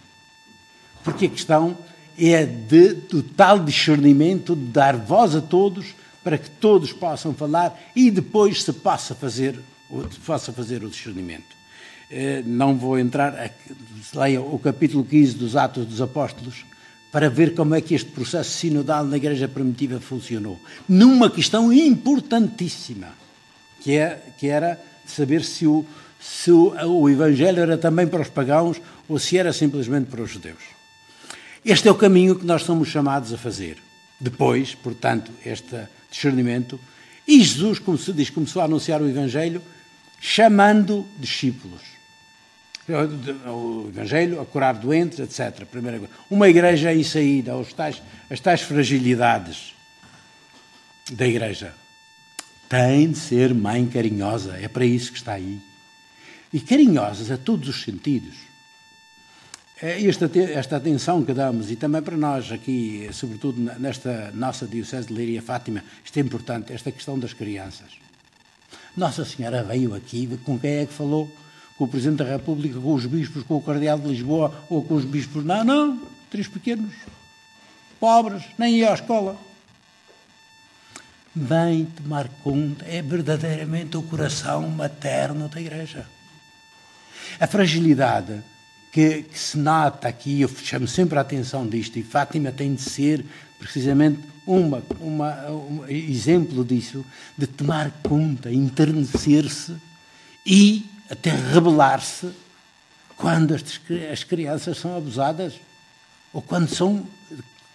porque 1.05 1.27
a 1.27 1.29
questão 1.29 1.77
é 2.19 2.47
de 2.47 2.95
total 2.95 3.59
discernimento, 3.59 4.57
de 4.57 4.65
dar 4.65 4.97
voz 4.97 5.37
a 5.37 5.43
todos, 5.43 5.95
para 6.23 6.39
que 6.39 6.49
todos 6.49 6.95
possam 6.95 7.35
falar 7.35 7.79
e 7.95 8.11
depois 8.11 8.63
se 8.63 8.73
possa 8.73 9.15
fazer, 9.15 9.61
possa 10.25 10.51
fazer 10.51 10.83
o 10.83 10.89
discernimento. 10.89 11.55
Eh, 12.11 12.43
não 12.47 12.75
vou 12.75 12.99
entrar, 12.99 13.53
leia 14.15 14.41
o 14.41 14.59
capítulo 14.59 15.05
15 15.05 15.35
dos 15.35 15.55
Atos 15.55 15.85
dos 15.85 16.01
Apóstolos, 16.01 16.65
para 17.13 17.29
ver 17.29 17.55
como 17.55 17.75
é 17.75 17.83
que 17.83 17.95
este 17.95 18.09
processo 18.09 18.51
sinodal 18.51 19.05
na 19.05 19.19
Igreja 19.19 19.47
Primitiva 19.47 20.01
funcionou. 20.01 20.59
Numa 20.89 21.29
questão 21.29 21.71
importantíssima, 21.71 23.09
que, 23.83 23.93
é, 23.93 24.23
que 24.39 24.47
era 24.49 24.83
saber 25.07 25.45
se, 25.45 25.67
o, 25.67 25.85
se 26.21 26.51
o, 26.51 26.75
o 26.87 27.09
Evangelho 27.09 27.61
era 27.61 27.77
também 27.77 28.07
para 28.07 28.23
os 28.23 28.29
pagãos 28.29 28.81
ou 29.09 29.19
se 29.19 29.37
era 29.37 29.53
simplesmente 29.53 30.07
para 30.11 30.23
os 30.23 30.31
judeus. 30.31 30.63
Este 31.65 31.89
é 31.89 31.91
o 31.91 31.95
caminho 31.95 32.37
que 32.37 32.45
nós 32.45 32.63
somos 32.63 32.89
chamados 32.89 33.33
a 33.33 33.39
fazer. 33.39 33.79
Depois, 34.21 34.75
portanto, 34.75 35.33
este 35.45 35.77
discernimento, 36.11 36.79
e 37.27 37.43
Jesus, 37.43 37.79
como 37.79 37.97
se 37.97 38.13
diz, 38.13 38.31
começou 38.31 38.61
a 38.63 38.67
anunciar 38.67 39.01
o 39.01 39.09
Evangelho, 39.09 39.63
chamando 40.21 41.07
discípulos. 41.19 41.81
O 42.87 43.89
Evangelho, 43.89 44.41
a 44.41 44.47
curar 44.47 44.75
doentes, 44.75 45.19
etc. 45.19 45.65
Primeira 45.65 45.99
coisa. 45.99 46.13
Uma 46.31 46.49
igreja 46.49 46.93
em 46.93 47.03
saída, 47.03 47.59
as 47.59 47.73
tais, 47.73 48.03
as 48.31 48.41
tais 48.41 48.61
fragilidades 48.61 49.75
da 51.13 51.27
igreja. 51.27 51.75
Tem 52.69 53.11
de 53.11 53.19
ser 53.19 53.55
mãe 53.55 53.87
carinhosa, 53.87 54.59
é 54.61 54.69
para 54.69 54.85
isso 54.85 55.13
que 55.13 55.19
está 55.19 55.33
aí. 55.33 55.61
E 56.55 56.61
carinhosas 56.61 57.33
a 57.33 57.37
todos 57.37 57.69
os 57.69 57.83
sentidos. 57.83 58.37
É 59.83 60.01
esta, 60.07 60.31
esta 60.39 60.77
atenção 60.77 61.25
que 61.25 61.35
damos, 61.35 61.69
e 61.69 61.75
também 61.75 62.01
para 62.01 62.17
nós 62.17 62.53
aqui, 62.53 63.11
sobretudo 63.13 63.61
nesta 63.61 64.31
nossa 64.33 64.65
Diocese 64.65 65.09
de 65.09 65.15
Leiria 65.15 65.43
Fátima, 65.43 65.83
isto 66.05 66.17
é 66.17 66.21
importante, 66.21 66.73
esta 66.73 66.93
questão 66.93 67.19
das 67.19 67.33
crianças. 67.33 67.89
Nossa 68.97 69.25
Senhora 69.25 69.65
veio 69.65 69.97
aqui, 69.97 70.29
com 70.45 70.57
quem 70.57 70.77
é 70.77 70.87
que 70.87 70.93
falou? 70.93 71.29
Com 71.77 71.87
o 71.87 71.89
Presidente 71.89 72.19
da 72.19 72.31
República, 72.31 72.79
com 72.79 72.95
os 72.95 73.05
bispos, 73.05 73.43
com 73.43 73.57
o 73.57 73.61
Cardeal 73.61 73.99
de 73.99 74.07
Lisboa 74.07 74.55
ou 74.71 74.85
com 74.85 74.95
os 74.95 75.05
bispos? 75.05 75.45
Não, 75.45 75.65
não, 75.65 76.01
três 76.31 76.47
pequenos, 76.47 76.95
pobres, 77.99 78.45
nem 78.57 78.77
ia 78.77 78.93
à 78.93 78.95
escola. 78.95 79.37
Vem 81.35 81.87
tomar 81.87 82.29
conta, 82.45 82.85
é 82.85 83.03
verdadeiramente 83.03 83.97
o 83.97 84.03
coração 84.05 84.71
materno 84.71 85.49
da 85.49 85.61
Igreja. 85.61 86.14
A 87.39 87.47
fragilidade 87.47 88.43
que, 88.93 89.23
que, 89.23 89.39
se 89.39 89.59
nota 89.59 90.09
aqui, 90.09 90.41
eu 90.41 90.49
chamo 90.49 90.87
sempre 90.87 91.19
a 91.19 91.23
atenção 91.23 91.67
disto, 91.67 91.99
e 91.99 92.03
Fátima 92.03 92.53
tem 92.53 92.75
de 92.75 92.83
ser 92.83 93.25
precisamente 93.59 94.21
uma, 94.47 94.83
uma, 95.01 95.51
um 95.51 95.85
exemplo 95.89 96.65
disso, 96.65 97.05
de 97.37 97.47
tomar 97.47 97.91
conta, 98.03 98.53
enternecer-se 98.53 99.75
e 100.47 100.87
até 101.11 101.31
rebelar-se 101.31 102.31
quando 103.17 103.55
as, 103.55 103.63
as 104.13 104.25
crianças 104.25 104.79
são 104.79 104.97
abusadas 104.97 105.55
ou 106.33 106.43
quando 106.43 106.69
são 106.69 107.07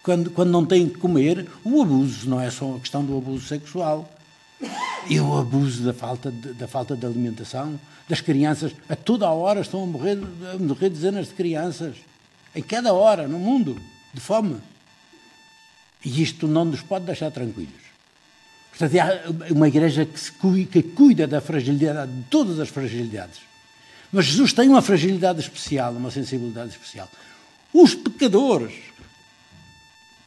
quando, 0.02 0.30
quando 0.30 0.50
não 0.50 0.64
têm 0.64 0.88
que 0.88 0.98
comer, 0.98 1.46
o 1.62 1.82
abuso 1.82 2.28
não 2.28 2.40
é 2.40 2.50
só 2.50 2.76
a 2.76 2.80
questão 2.80 3.04
do 3.04 3.18
abuso 3.18 3.46
sexual, 3.46 4.10
e 5.08 5.20
o 5.20 5.38
abuso 5.38 5.82
da 5.82 5.92
falta 5.92 6.30
de, 6.30 6.52
da 6.52 6.68
falta 6.68 6.96
de 6.96 7.04
alimentação, 7.06 7.78
das 8.08 8.20
crianças, 8.20 8.72
a 8.88 8.96
toda 8.96 9.26
a 9.26 9.32
hora 9.32 9.60
estão 9.60 9.82
a 9.82 9.86
morrer, 9.86 10.18
a 10.52 10.58
morrer 10.58 10.90
dezenas 10.90 11.28
de 11.28 11.34
crianças, 11.34 11.96
em 12.54 12.62
cada 12.62 12.92
hora, 12.92 13.28
no 13.28 13.38
mundo, 13.38 13.80
de 14.12 14.20
fome. 14.20 14.56
E 16.04 16.22
isto 16.22 16.48
não 16.48 16.64
nos 16.64 16.82
pode 16.82 17.04
deixar 17.04 17.30
tranquilos. 17.30 17.90
Portanto, 18.70 18.94
há 18.98 19.52
uma 19.52 19.68
igreja 19.68 20.06
que, 20.06 20.18
se 20.18 20.32
cuida, 20.32 20.70
que 20.70 20.82
cuida 20.82 21.26
da 21.26 21.40
fragilidade, 21.40 22.10
de 22.10 22.22
todas 22.24 22.58
as 22.58 22.68
fragilidades. 22.68 23.40
Mas 24.12 24.26
Jesus 24.26 24.52
tem 24.52 24.68
uma 24.68 24.82
fragilidade 24.82 25.40
especial, 25.40 25.92
uma 25.92 26.10
sensibilidade 26.10 26.70
especial. 26.70 27.08
Os 27.72 27.94
pecadores, 27.94 28.72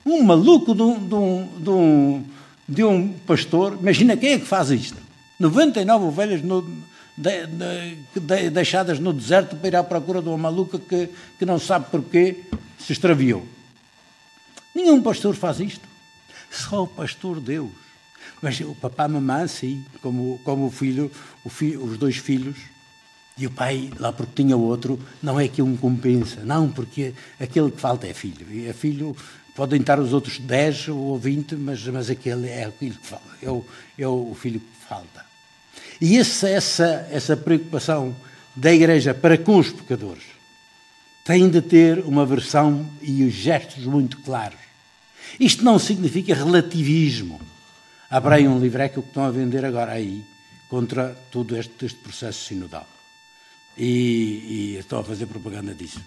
um 0.06 0.24
maluco 0.24 0.74
de 0.74 0.82
um, 0.82 1.08
de 1.08 1.16
um, 1.16 1.48
de 1.60 1.70
um, 1.70 2.26
de 2.68 2.84
um 2.84 3.12
pastor, 3.12 3.78
imagina 3.80 4.18
quem 4.18 4.34
é 4.34 4.40
que 4.40 4.46
faz 4.46 4.72
isto? 4.72 4.98
99 5.40 6.06
ovelhas 6.06 6.42
no, 6.42 6.62
de, 7.18 7.48
de, 8.20 8.50
deixadas 8.50 9.00
no 9.00 9.14
deserto 9.14 9.56
para 9.56 9.68
ir 9.68 9.76
à 9.76 9.84
procura 9.84 10.22
de 10.22 10.30
uma 10.30 10.38
maluca 10.38 10.80
que, 10.80 11.10
que 11.38 11.46
não 11.46 11.60
sabe 11.60 11.88
porquê 11.92 12.38
se 12.80 12.94
extraviou. 12.94 13.46
Nenhum 14.74 15.02
pastor 15.02 15.36
faz 15.36 15.60
isto. 15.60 15.88
Só 16.50 16.84
o 16.84 16.88
pastor 16.88 17.40
Deus. 17.40 17.72
Mas 18.42 18.60
o 18.60 18.76
papá 18.76 19.04
e 19.04 19.06
a 19.06 19.10
mamãe, 19.10 19.48
sim, 19.48 19.86
como, 20.02 20.40
como 20.44 20.68
o 20.68 20.72
filho, 20.72 21.12
o 21.44 21.50
filho, 21.50 21.84
os 21.84 21.98
dois 21.98 22.18
filhos, 22.18 22.58
e 23.38 23.48
o 23.48 23.52
pai, 23.52 23.90
lá 24.00 24.12
porque 24.12 24.44
tinha 24.44 24.56
outro, 24.56 25.00
não 25.22 25.40
é 25.40 25.48
que 25.48 25.62
um 25.62 25.76
compensa, 25.76 26.42
não, 26.44 26.70
porque 26.70 27.14
aquele 27.40 27.72
que 27.72 27.80
falta 27.80 28.06
é 28.06 28.14
filho. 28.14 28.46
E 28.52 28.68
é 28.68 28.74
filho, 28.74 29.16
podem 29.56 29.80
estar 29.80 30.00
os 30.00 30.14
outros 30.14 30.40
10 30.40 30.90
ou 30.90 31.18
20, 31.18 31.56
mas, 31.56 31.86
mas 31.88 32.10
aquele 32.10 32.50
é 32.50 32.66
aquilo 32.66 32.96
que 32.96 33.08
falta, 33.08 33.30
é 33.42 33.50
o, 33.50 33.66
é 33.98 34.08
o 34.08 34.36
filho 34.36 34.60
que 34.60 34.88
falta. 34.88 35.26
E 36.02 36.18
essa, 36.18 36.50
essa, 36.50 37.08
essa 37.12 37.38
preocupação 37.38 38.16
da 38.56 38.74
Igreja 38.74 39.14
para 39.14 39.38
com 39.38 39.58
os 39.58 39.72
pecadores 39.72 40.24
tem 41.24 41.50
de 41.50 41.62
ter 41.62 42.00
uma 42.00 42.26
versão 42.26 42.86
e 43.02 43.24
os 43.24 43.34
gestos 43.34 43.86
muito 43.86 44.18
claros. 44.20 44.60
Isto 45.40 45.64
não 45.64 45.80
significa 45.80 46.36
relativismo. 46.36 47.40
Abrei 48.10 48.48
um 48.48 48.60
livreco 48.60 49.02
que 49.02 49.08
estão 49.08 49.24
a 49.24 49.32
vender 49.32 49.64
agora 49.66 49.94
aí 49.94 50.24
contra 50.68 51.16
todo 51.32 51.58
este, 51.58 51.86
este 51.86 51.98
processo 52.00 52.46
sinodal. 52.46 52.88
E, 53.78 54.76
e 54.76 54.78
estou 54.80 55.00
a 55.00 55.04
fazer 55.04 55.26
propaganda 55.26 55.74
disso. 55.74 56.02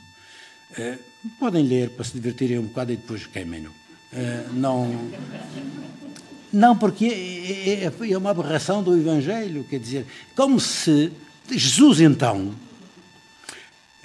Uh, 0.73 0.99
podem 1.39 1.65
ler 1.65 1.91
para 1.91 2.05
se 2.05 2.13
divertirem 2.13 2.59
um 2.59 2.67
bocado 2.67 2.93
e 2.93 2.97
depois 2.97 3.27
queimem-no. 3.27 3.71
Uh, 3.71 4.53
não, 4.55 5.11
não, 6.53 6.77
porque 6.77 7.05
é, 7.07 7.85
é, 7.85 8.13
é 8.13 8.19
uma 8.19 8.31
aberração 8.31 8.83
do 8.83 8.97
Evangelho, 8.97 9.65
quer 9.69 9.79
dizer, 9.79 10.07
como 10.35 10.59
se 10.59 11.13
Jesus 11.51 12.01
então 12.01 12.55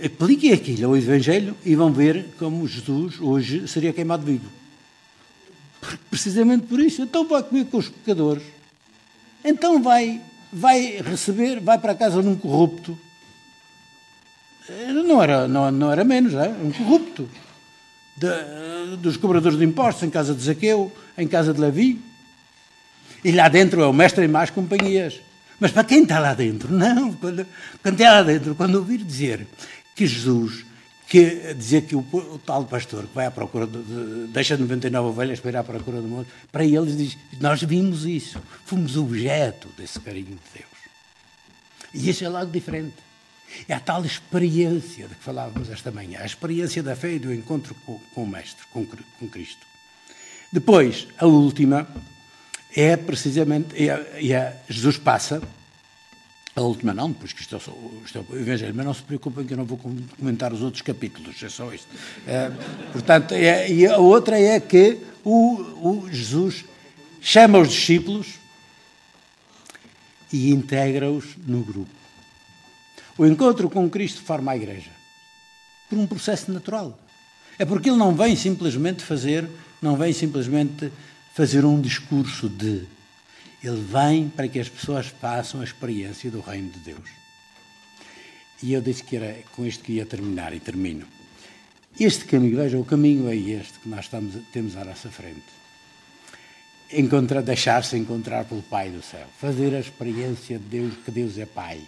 apliquem 0.04 0.52
aquilo 0.52 0.88
ao 0.88 0.98
Evangelho 0.98 1.56
e 1.64 1.76
vão 1.76 1.94
ver 1.94 2.26
como 2.38 2.68
Jesus 2.68 3.20
hoje 3.20 3.68
seria 3.68 3.94
queimado 3.94 4.26
vivo. 4.26 4.50
Precisamente 6.10 6.68
por 6.68 6.80
isso. 6.80 7.02
Então 7.02 7.28
vai 7.28 7.44
comer 7.44 7.66
com 7.66 7.78
os 7.78 7.90
pecadores. 7.90 8.44
Então 9.44 9.82
vai, 9.82 10.22
vai 10.52 11.02
receber, 11.02 11.60
vai 11.60 11.78
para 11.78 11.96
casa 11.96 12.22
de 12.22 12.28
um 12.28 12.36
corrupto. 12.36 12.98
Não 15.06 15.22
era, 15.22 15.48
não, 15.48 15.72
não 15.72 15.92
era 15.92 16.04
menos, 16.04 16.34
é? 16.34 16.50
um 16.50 16.72
corrupto. 16.72 17.30
De, 18.16 18.98
dos 18.98 19.18
cobradores 19.18 19.58
de 19.58 19.66
impostos, 19.66 20.04
em 20.04 20.10
casa 20.10 20.34
de 20.34 20.44
Zaqueu, 20.44 20.92
em 21.18 21.28
casa 21.28 21.54
de 21.54 21.60
Levi. 21.60 22.00
E 23.24 23.32
lá 23.32 23.48
dentro 23.50 23.82
é 23.82 23.88
o 23.88 23.94
mestre 23.94 24.26
em 24.26 24.28
más 24.28 24.50
companhias. 24.50 25.20
Mas 25.60 25.72
para 25.72 25.84
quem 25.84 26.04
está 26.04 26.20
lá 26.20 26.34
dentro? 26.34 26.74
Não, 26.74 27.14
quando, 27.14 27.46
quando 27.82 28.00
está 28.00 28.12
lá 28.12 28.24
dentro, 28.24 28.56
quando 28.56 28.76
ouvir 28.76 28.98
dizer 28.98 29.48
que 29.96 30.08
Jesus 30.08 30.66
que 31.12 31.54
dizer 31.56 31.82
que 31.82 31.94
o, 31.94 32.00
o, 32.00 32.40
tal 32.40 32.64
pastor 32.64 33.06
que 33.06 33.14
vai 33.14 33.26
à 33.26 33.32
procura, 33.32 33.68
de, 33.68 33.84
de, 33.84 34.28
deixa 34.28 34.56
99 34.56 35.10
ovelhas 35.10 35.42
para 35.42 35.52
ir 35.52 35.58
à 35.58 35.64
procura 35.64 36.00
do 36.00 36.08
mundo, 36.08 36.26
para 36.50 36.64
eles 36.64 36.96
diz, 36.96 37.18
nós 37.38 37.62
vimos 37.62 38.06
isso, 38.06 38.42
fomos 38.64 38.96
objeto 38.96 39.68
desse 39.78 40.00
carinho 40.00 40.28
de 40.28 40.60
Deus. 40.60 40.72
E 41.94 42.10
isso 42.10 42.24
é 42.24 42.28
algo 42.28 42.50
diferente. 42.50 42.96
É 43.68 43.74
a 43.74 43.80
tal 43.80 44.06
experiência 44.06 45.08
de 45.08 45.16
que 45.16 45.24
falávamos 45.24 45.70
esta 45.70 45.92
manhã, 45.92 46.20
a 46.22 46.26
experiência 46.26 46.82
da 46.82 46.96
fé 46.96 47.14
e 47.14 47.20
do 47.20 47.34
encontro 47.34 47.76
com, 47.86 48.00
com 48.14 48.24
o 48.24 48.28
Mestre, 48.28 48.66
com, 48.72 48.86
com 48.86 49.28
Cristo. 49.28 49.66
Depois, 50.52 51.08
a 51.18 51.26
última, 51.26 51.88
é 52.76 52.98
precisamente, 52.98 53.76
é, 53.76 54.34
é, 54.34 54.58
Jesus 54.70 54.98
passa 54.98 55.42
a 56.54 56.62
última 56.62 56.94
não, 56.94 57.10
depois 57.10 57.32
que 57.32 57.42
isto 57.42 57.56
é, 57.56 57.60
isto 58.06 58.18
é 58.18 58.22
o 58.22 58.38
Evangelho, 58.38 58.74
mas 58.76 58.86
não 58.86 58.94
se 58.94 59.02
preocupem 59.04 59.46
que 59.46 59.54
eu 59.54 59.58
não 59.58 59.66
vou 59.66 59.78
comentar 59.78 60.52
os 60.52 60.62
outros 60.62 60.82
capítulos, 60.82 61.42
é 61.42 61.48
só 61.48 61.74
isto. 61.74 61.88
É, 62.28 62.52
portanto, 62.92 63.34
é, 63.34 63.72
e 63.72 63.88
a 63.88 63.98
outra 63.98 64.38
é 64.38 64.60
que 64.60 65.00
o, 65.24 66.02
o 66.04 66.10
Jesus 66.12 66.66
chama 67.22 67.60
os 67.60 67.70
discípulos 67.70 68.36
e 70.34 70.52
integra-os 70.52 71.38
no 71.48 71.64
grupo. 71.64 72.01
O 73.22 73.26
encontro 73.28 73.70
com 73.70 73.88
Cristo 73.88 74.20
forma 74.24 74.52
a 74.52 74.56
igreja, 74.56 74.90
por 75.88 75.96
um 76.00 76.08
processo 76.08 76.52
natural. 76.52 76.98
É 77.60 77.64
porque 77.64 77.88
ele 77.88 78.00
não 78.00 78.16
vem 78.16 78.36
simplesmente 78.36 79.04
fazer, 79.04 79.48
não 79.80 79.96
vem 79.96 80.12
simplesmente 80.12 80.92
fazer 81.32 81.64
um 81.64 81.80
discurso 81.80 82.50
de. 82.50 82.82
Ele 83.64 83.80
vem 83.80 84.28
para 84.28 84.48
que 84.48 84.60
as 84.60 84.68
pessoas 84.68 85.06
façam 85.06 85.62
a 85.62 85.64
experiência 85.64 86.32
do 86.32 86.40
reino 86.40 86.72
de 86.72 86.80
Deus. 86.80 87.12
E 88.64 88.74
eu 88.74 88.82
disse 88.82 89.04
que 89.04 89.18
era 89.18 89.38
com 89.56 89.68
isto 89.68 89.84
que 89.84 89.92
ia 89.92 90.06
terminar, 90.08 90.52
e 90.56 90.60
termino. 90.60 91.06
Este 92.00 92.26
caminho, 92.26 92.58
veja, 92.58 92.80
o 92.80 92.84
caminho 92.84 93.30
é 93.30 93.36
este 93.36 93.78
que 93.82 93.88
nós 93.88 94.06
estamos, 94.06 94.34
temos 94.52 94.76
à 94.76 94.84
nossa 94.84 95.12
frente. 95.12 95.44
Deixar-se 97.46 97.96
encontrar 97.98 98.46
pelo 98.46 98.64
Pai 98.64 98.90
do 98.90 99.04
céu. 99.04 99.28
Fazer 99.40 99.76
a 99.76 99.80
experiência 99.80 100.58
de 100.58 100.66
Deus, 100.66 100.96
que 101.06 101.12
Deus 101.12 101.38
é 101.38 101.46
Pai. 101.46 101.88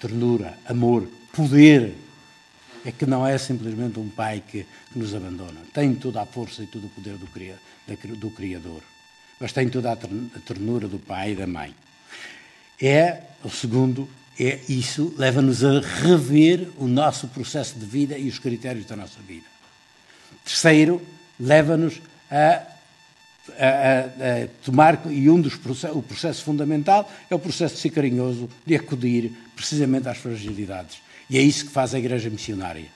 Ternura, 0.00 0.58
amor, 0.66 1.08
poder. 1.32 1.94
É 2.84 2.92
que 2.92 3.04
não 3.04 3.26
é 3.26 3.36
simplesmente 3.36 3.98
um 3.98 4.08
Pai 4.08 4.42
que, 4.46 4.64
nos 4.94 5.14
abandona. 5.14 5.60
Tem 5.72 5.94
toda 5.94 6.22
a 6.22 6.26
força 6.26 6.62
e 6.62 6.66
todo 6.66 6.86
o 6.86 6.90
poder 6.90 7.16
do, 7.16 8.16
do 8.16 8.30
Criador. 8.30 8.82
Mas 9.38 9.52
tem 9.52 9.68
toda 9.68 9.92
a 9.92 9.96
ternura 9.96 10.88
do 10.88 10.98
Pai 10.98 11.32
e 11.32 11.36
da 11.36 11.46
Mãe. 11.46 11.74
É, 12.80 13.22
o 13.44 13.50
segundo, 13.50 14.08
é 14.38 14.60
isso 14.68 15.14
leva-nos 15.18 15.64
a 15.64 15.80
rever 15.80 16.68
o 16.76 16.86
nosso 16.86 17.28
processo 17.28 17.78
de 17.78 17.84
vida 17.84 18.18
e 18.18 18.28
os 18.28 18.38
critérios 18.38 18.86
da 18.86 18.96
nossa 18.96 19.20
vida. 19.26 19.46
Terceiro, 20.44 21.02
leva-nos 21.38 22.00
a, 22.30 22.62
a, 23.58 24.44
a, 24.44 24.48
tomar, 24.64 25.00
e 25.10 25.28
um 25.30 25.40
dos 25.40 25.56
processos, 25.56 25.96
o 25.96 26.02
processo 26.02 26.44
fundamental 26.44 27.10
é 27.30 27.34
o 27.34 27.38
processo 27.38 27.76
de 27.76 27.80
ser 27.80 27.90
carinhoso, 27.90 28.48
de 28.64 28.74
acudir 28.74 29.32
precisamente 29.54 30.08
às 30.08 30.18
fragilidades. 30.18 30.98
E 31.28 31.38
é 31.38 31.40
isso 31.42 31.66
que 31.66 31.72
faz 31.72 31.94
a 31.94 31.98
Igreja 31.98 32.30
Missionária, 32.30 32.86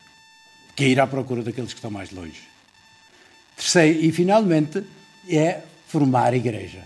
que 0.74 0.84
é 0.84 0.88
ir 0.88 1.00
à 1.00 1.06
procura 1.06 1.42
daqueles 1.42 1.72
que 1.72 1.78
estão 1.78 1.90
mais 1.90 2.10
longe. 2.10 2.42
Terceiro, 3.56 4.00
e 4.04 4.12
finalmente, 4.12 4.82
é 5.28 5.60
formar 5.86 6.32
a 6.32 6.36
Igreja. 6.36 6.82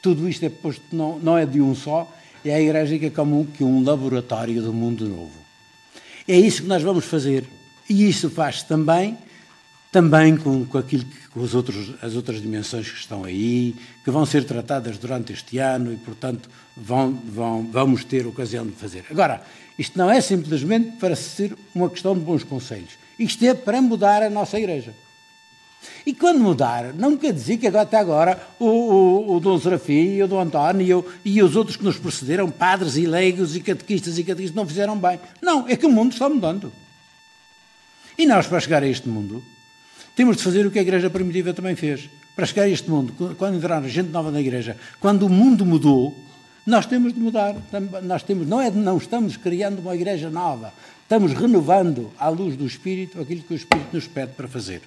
Tudo 0.00 0.28
isto 0.28 0.44
é 0.44 0.48
posto, 0.48 0.82
não, 0.92 1.18
não 1.18 1.38
é 1.38 1.46
de 1.46 1.60
um 1.60 1.74
só, 1.74 2.12
é 2.44 2.54
a 2.54 2.60
Igreja 2.60 2.98
que 2.98 3.06
é 3.06 3.10
como 3.10 3.46
que 3.46 3.62
um 3.62 3.84
laboratório 3.84 4.60
do 4.62 4.72
mundo 4.72 5.08
novo. 5.08 5.42
É 6.26 6.36
isso 6.36 6.62
que 6.62 6.68
nós 6.68 6.82
vamos 6.82 7.04
fazer. 7.04 7.44
E 7.88 8.08
isso 8.08 8.30
faz 8.30 8.62
também, 8.62 9.18
também 9.92 10.38
com, 10.38 10.64
com, 10.64 10.78
aquilo 10.78 11.04
que, 11.04 11.28
com 11.28 11.40
os 11.40 11.54
outros, 11.54 11.94
as 12.00 12.14
outras 12.14 12.40
dimensões 12.40 12.90
que 12.90 12.98
estão 12.98 13.24
aí, 13.24 13.76
que 14.02 14.10
vão 14.10 14.24
ser 14.24 14.44
tratadas 14.44 14.96
durante 14.96 15.34
este 15.34 15.58
ano 15.58 15.92
e, 15.92 15.96
portanto, 15.96 16.48
vão, 16.74 17.12
vão, 17.12 17.68
vamos 17.70 18.02
ter 18.02 18.26
ocasião 18.26 18.66
de 18.66 18.72
fazer. 18.72 19.04
Agora, 19.10 19.42
isto 19.78 19.98
não 19.98 20.10
é 20.10 20.20
simplesmente 20.22 20.92
para 20.92 21.14
ser 21.14 21.54
uma 21.74 21.90
questão 21.90 22.14
de 22.14 22.20
bons 22.20 22.42
conselhos. 22.42 22.92
Isto 23.18 23.44
é 23.44 23.52
para 23.52 23.82
mudar 23.82 24.22
a 24.22 24.30
nossa 24.30 24.58
Igreja. 24.58 24.94
E 26.06 26.14
quando 26.14 26.40
mudar, 26.40 26.94
não 26.94 27.16
quer 27.16 27.32
dizer 27.32 27.58
que 27.58 27.66
até 27.66 27.98
agora 27.98 28.40
o, 28.58 28.66
o, 28.66 29.36
o 29.36 29.40
Dom 29.40 29.58
Serafim, 29.58 30.22
o 30.22 30.28
Dom 30.28 30.40
António 30.40 31.04
e 31.24 31.42
os 31.42 31.54
outros 31.54 31.76
que 31.76 31.84
nos 31.84 31.98
precederam, 31.98 32.50
padres 32.50 32.96
e 32.96 33.04
leigos 33.04 33.54
e 33.54 33.60
catequistas 33.60 34.16
e 34.16 34.24
catequistas, 34.24 34.56
não 34.56 34.66
fizeram 34.66 34.96
bem. 34.96 35.20
Não, 35.42 35.68
é 35.68 35.76
que 35.76 35.84
o 35.84 35.90
mundo 35.90 36.12
está 36.12 36.28
mudando. 36.28 36.72
E 38.16 38.24
nós, 38.26 38.46
para 38.46 38.60
chegar 38.60 38.82
a 38.82 38.86
este 38.86 39.08
mundo, 39.08 39.42
temos 40.14 40.36
de 40.36 40.42
fazer 40.42 40.66
o 40.66 40.70
que 40.70 40.78
a 40.78 40.82
Igreja 40.82 41.08
Primitiva 41.08 41.54
também 41.54 41.74
fez. 41.74 42.08
Para 42.34 42.46
chegar 42.46 42.62
a 42.62 42.68
este 42.68 42.88
mundo, 42.88 43.34
quando 43.36 43.56
entrar 43.56 43.82
gente 43.88 44.10
nova 44.10 44.30
na 44.30 44.40
Igreja, 44.40 44.76
quando 45.00 45.26
o 45.26 45.28
mundo 45.28 45.66
mudou, 45.66 46.16
nós 46.66 46.86
temos 46.86 47.12
de 47.12 47.20
mudar. 47.20 47.54
Nós 48.02 48.22
temos, 48.22 48.46
não, 48.46 48.60
é, 48.60 48.70
não 48.70 48.96
estamos 48.96 49.36
criando 49.36 49.80
uma 49.80 49.94
Igreja 49.94 50.30
nova, 50.30 50.72
estamos 51.02 51.32
renovando, 51.32 52.10
à 52.18 52.28
luz 52.28 52.56
do 52.56 52.66
Espírito, 52.66 53.20
aquilo 53.20 53.42
que 53.42 53.52
o 53.52 53.56
Espírito 53.56 53.88
nos 53.92 54.06
pede 54.06 54.32
para 54.32 54.48
fazer. 54.48 54.82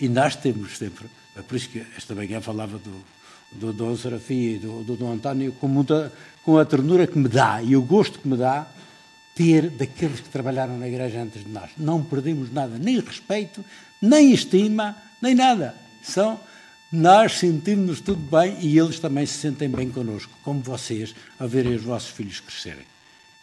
E 0.00 0.08
nós 0.08 0.36
temos 0.36 0.78
sempre, 0.78 1.06
é 1.36 1.42
por 1.42 1.56
isso 1.56 1.68
que 1.68 1.84
esta 1.96 2.14
manhã 2.14 2.40
falava 2.40 2.78
do, 2.78 3.04
do 3.52 3.72
Dom 3.72 3.96
Serafim 3.96 4.54
e 4.54 4.58
do, 4.58 4.82
do 4.82 4.96
Dom 4.96 5.12
António 5.12 5.52
com, 5.52 5.68
muita, 5.68 6.12
com 6.44 6.56
a 6.58 6.64
ternura 6.64 7.06
que 7.06 7.18
me 7.18 7.28
dá 7.28 7.62
e 7.62 7.76
o 7.76 7.82
gosto 7.82 8.18
que 8.18 8.28
me 8.28 8.36
dá 8.36 8.66
ter 9.34 9.70
daqueles 9.70 10.20
que 10.20 10.28
trabalharam 10.28 10.78
na 10.78 10.88
igreja 10.88 11.20
antes 11.20 11.44
de 11.44 11.50
nós. 11.50 11.70
Não 11.76 12.02
perdemos 12.02 12.52
nada, 12.52 12.78
nem 12.78 13.00
respeito, 13.00 13.64
nem 14.00 14.32
estima, 14.32 14.96
nem 15.20 15.34
nada. 15.34 15.74
São 16.02 16.40
nós 16.92 17.38
sentimos-nos 17.38 18.00
tudo 18.00 18.20
bem 18.20 18.56
e 18.60 18.76
eles 18.76 18.98
também 18.98 19.24
se 19.24 19.34
sentem 19.34 19.68
bem 19.68 19.88
connosco, 19.90 20.32
como 20.42 20.60
vocês, 20.60 21.14
a 21.38 21.46
verem 21.46 21.74
os 21.74 21.84
vossos 21.84 22.10
filhos 22.10 22.40
crescerem. 22.40 22.84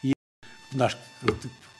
E 0.03 0.11
nós 0.75 0.97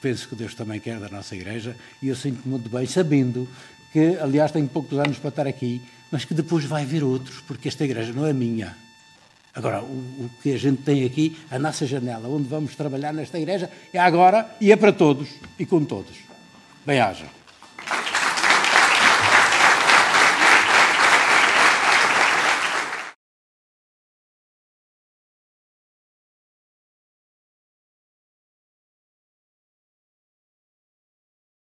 penso 0.02 0.30
que 0.30 0.36
Deus 0.36 0.56
também 0.56 0.80
quer 0.80 0.98
da 0.98 1.10
nossa 1.10 1.36
igreja 1.36 1.76
e 2.02 2.08
eu 2.08 2.16
sinto-me 2.16 2.52
muito 2.52 2.70
bem 2.70 2.86
sabendo 2.86 3.50
que, 3.92 4.18
aliás, 4.22 4.52
tenho 4.52 4.68
poucos 4.70 4.98
anos 4.98 5.18
para 5.18 5.30
estar 5.30 5.48
aqui, 5.48 5.82
mas 6.10 6.24
que 6.24 6.34
depois 6.34 6.64
vai 6.64 6.84
haver 6.84 7.04
outros, 7.04 7.42
porque 7.42 7.68
esta 7.68 7.84
igreja 7.84 8.14
não 8.14 8.26
é 8.26 8.32
minha. 8.32 8.74
Agora, 9.54 9.84
o, 9.84 9.86
o, 9.86 10.30
que 10.42 10.54
a 10.54 10.58
gente 10.58 10.84
tem 10.84 11.04
aqui, 11.04 11.38
a 11.52 11.60
nossa 11.60 11.86
janela, 11.86 12.30
onde 12.30 12.48
vamos 12.48 12.76
trabalhar 12.76 13.12
nesta 13.12 13.38
igreja, 13.38 13.70
é 13.92 14.00
agora 14.00 14.56
e 14.62 14.72
é 14.72 14.76
para 14.78 14.94
todos 14.94 15.28
e 15.60 15.66
com 15.66 15.84
todos. 15.84 16.16
Bem-haja. 16.86 17.37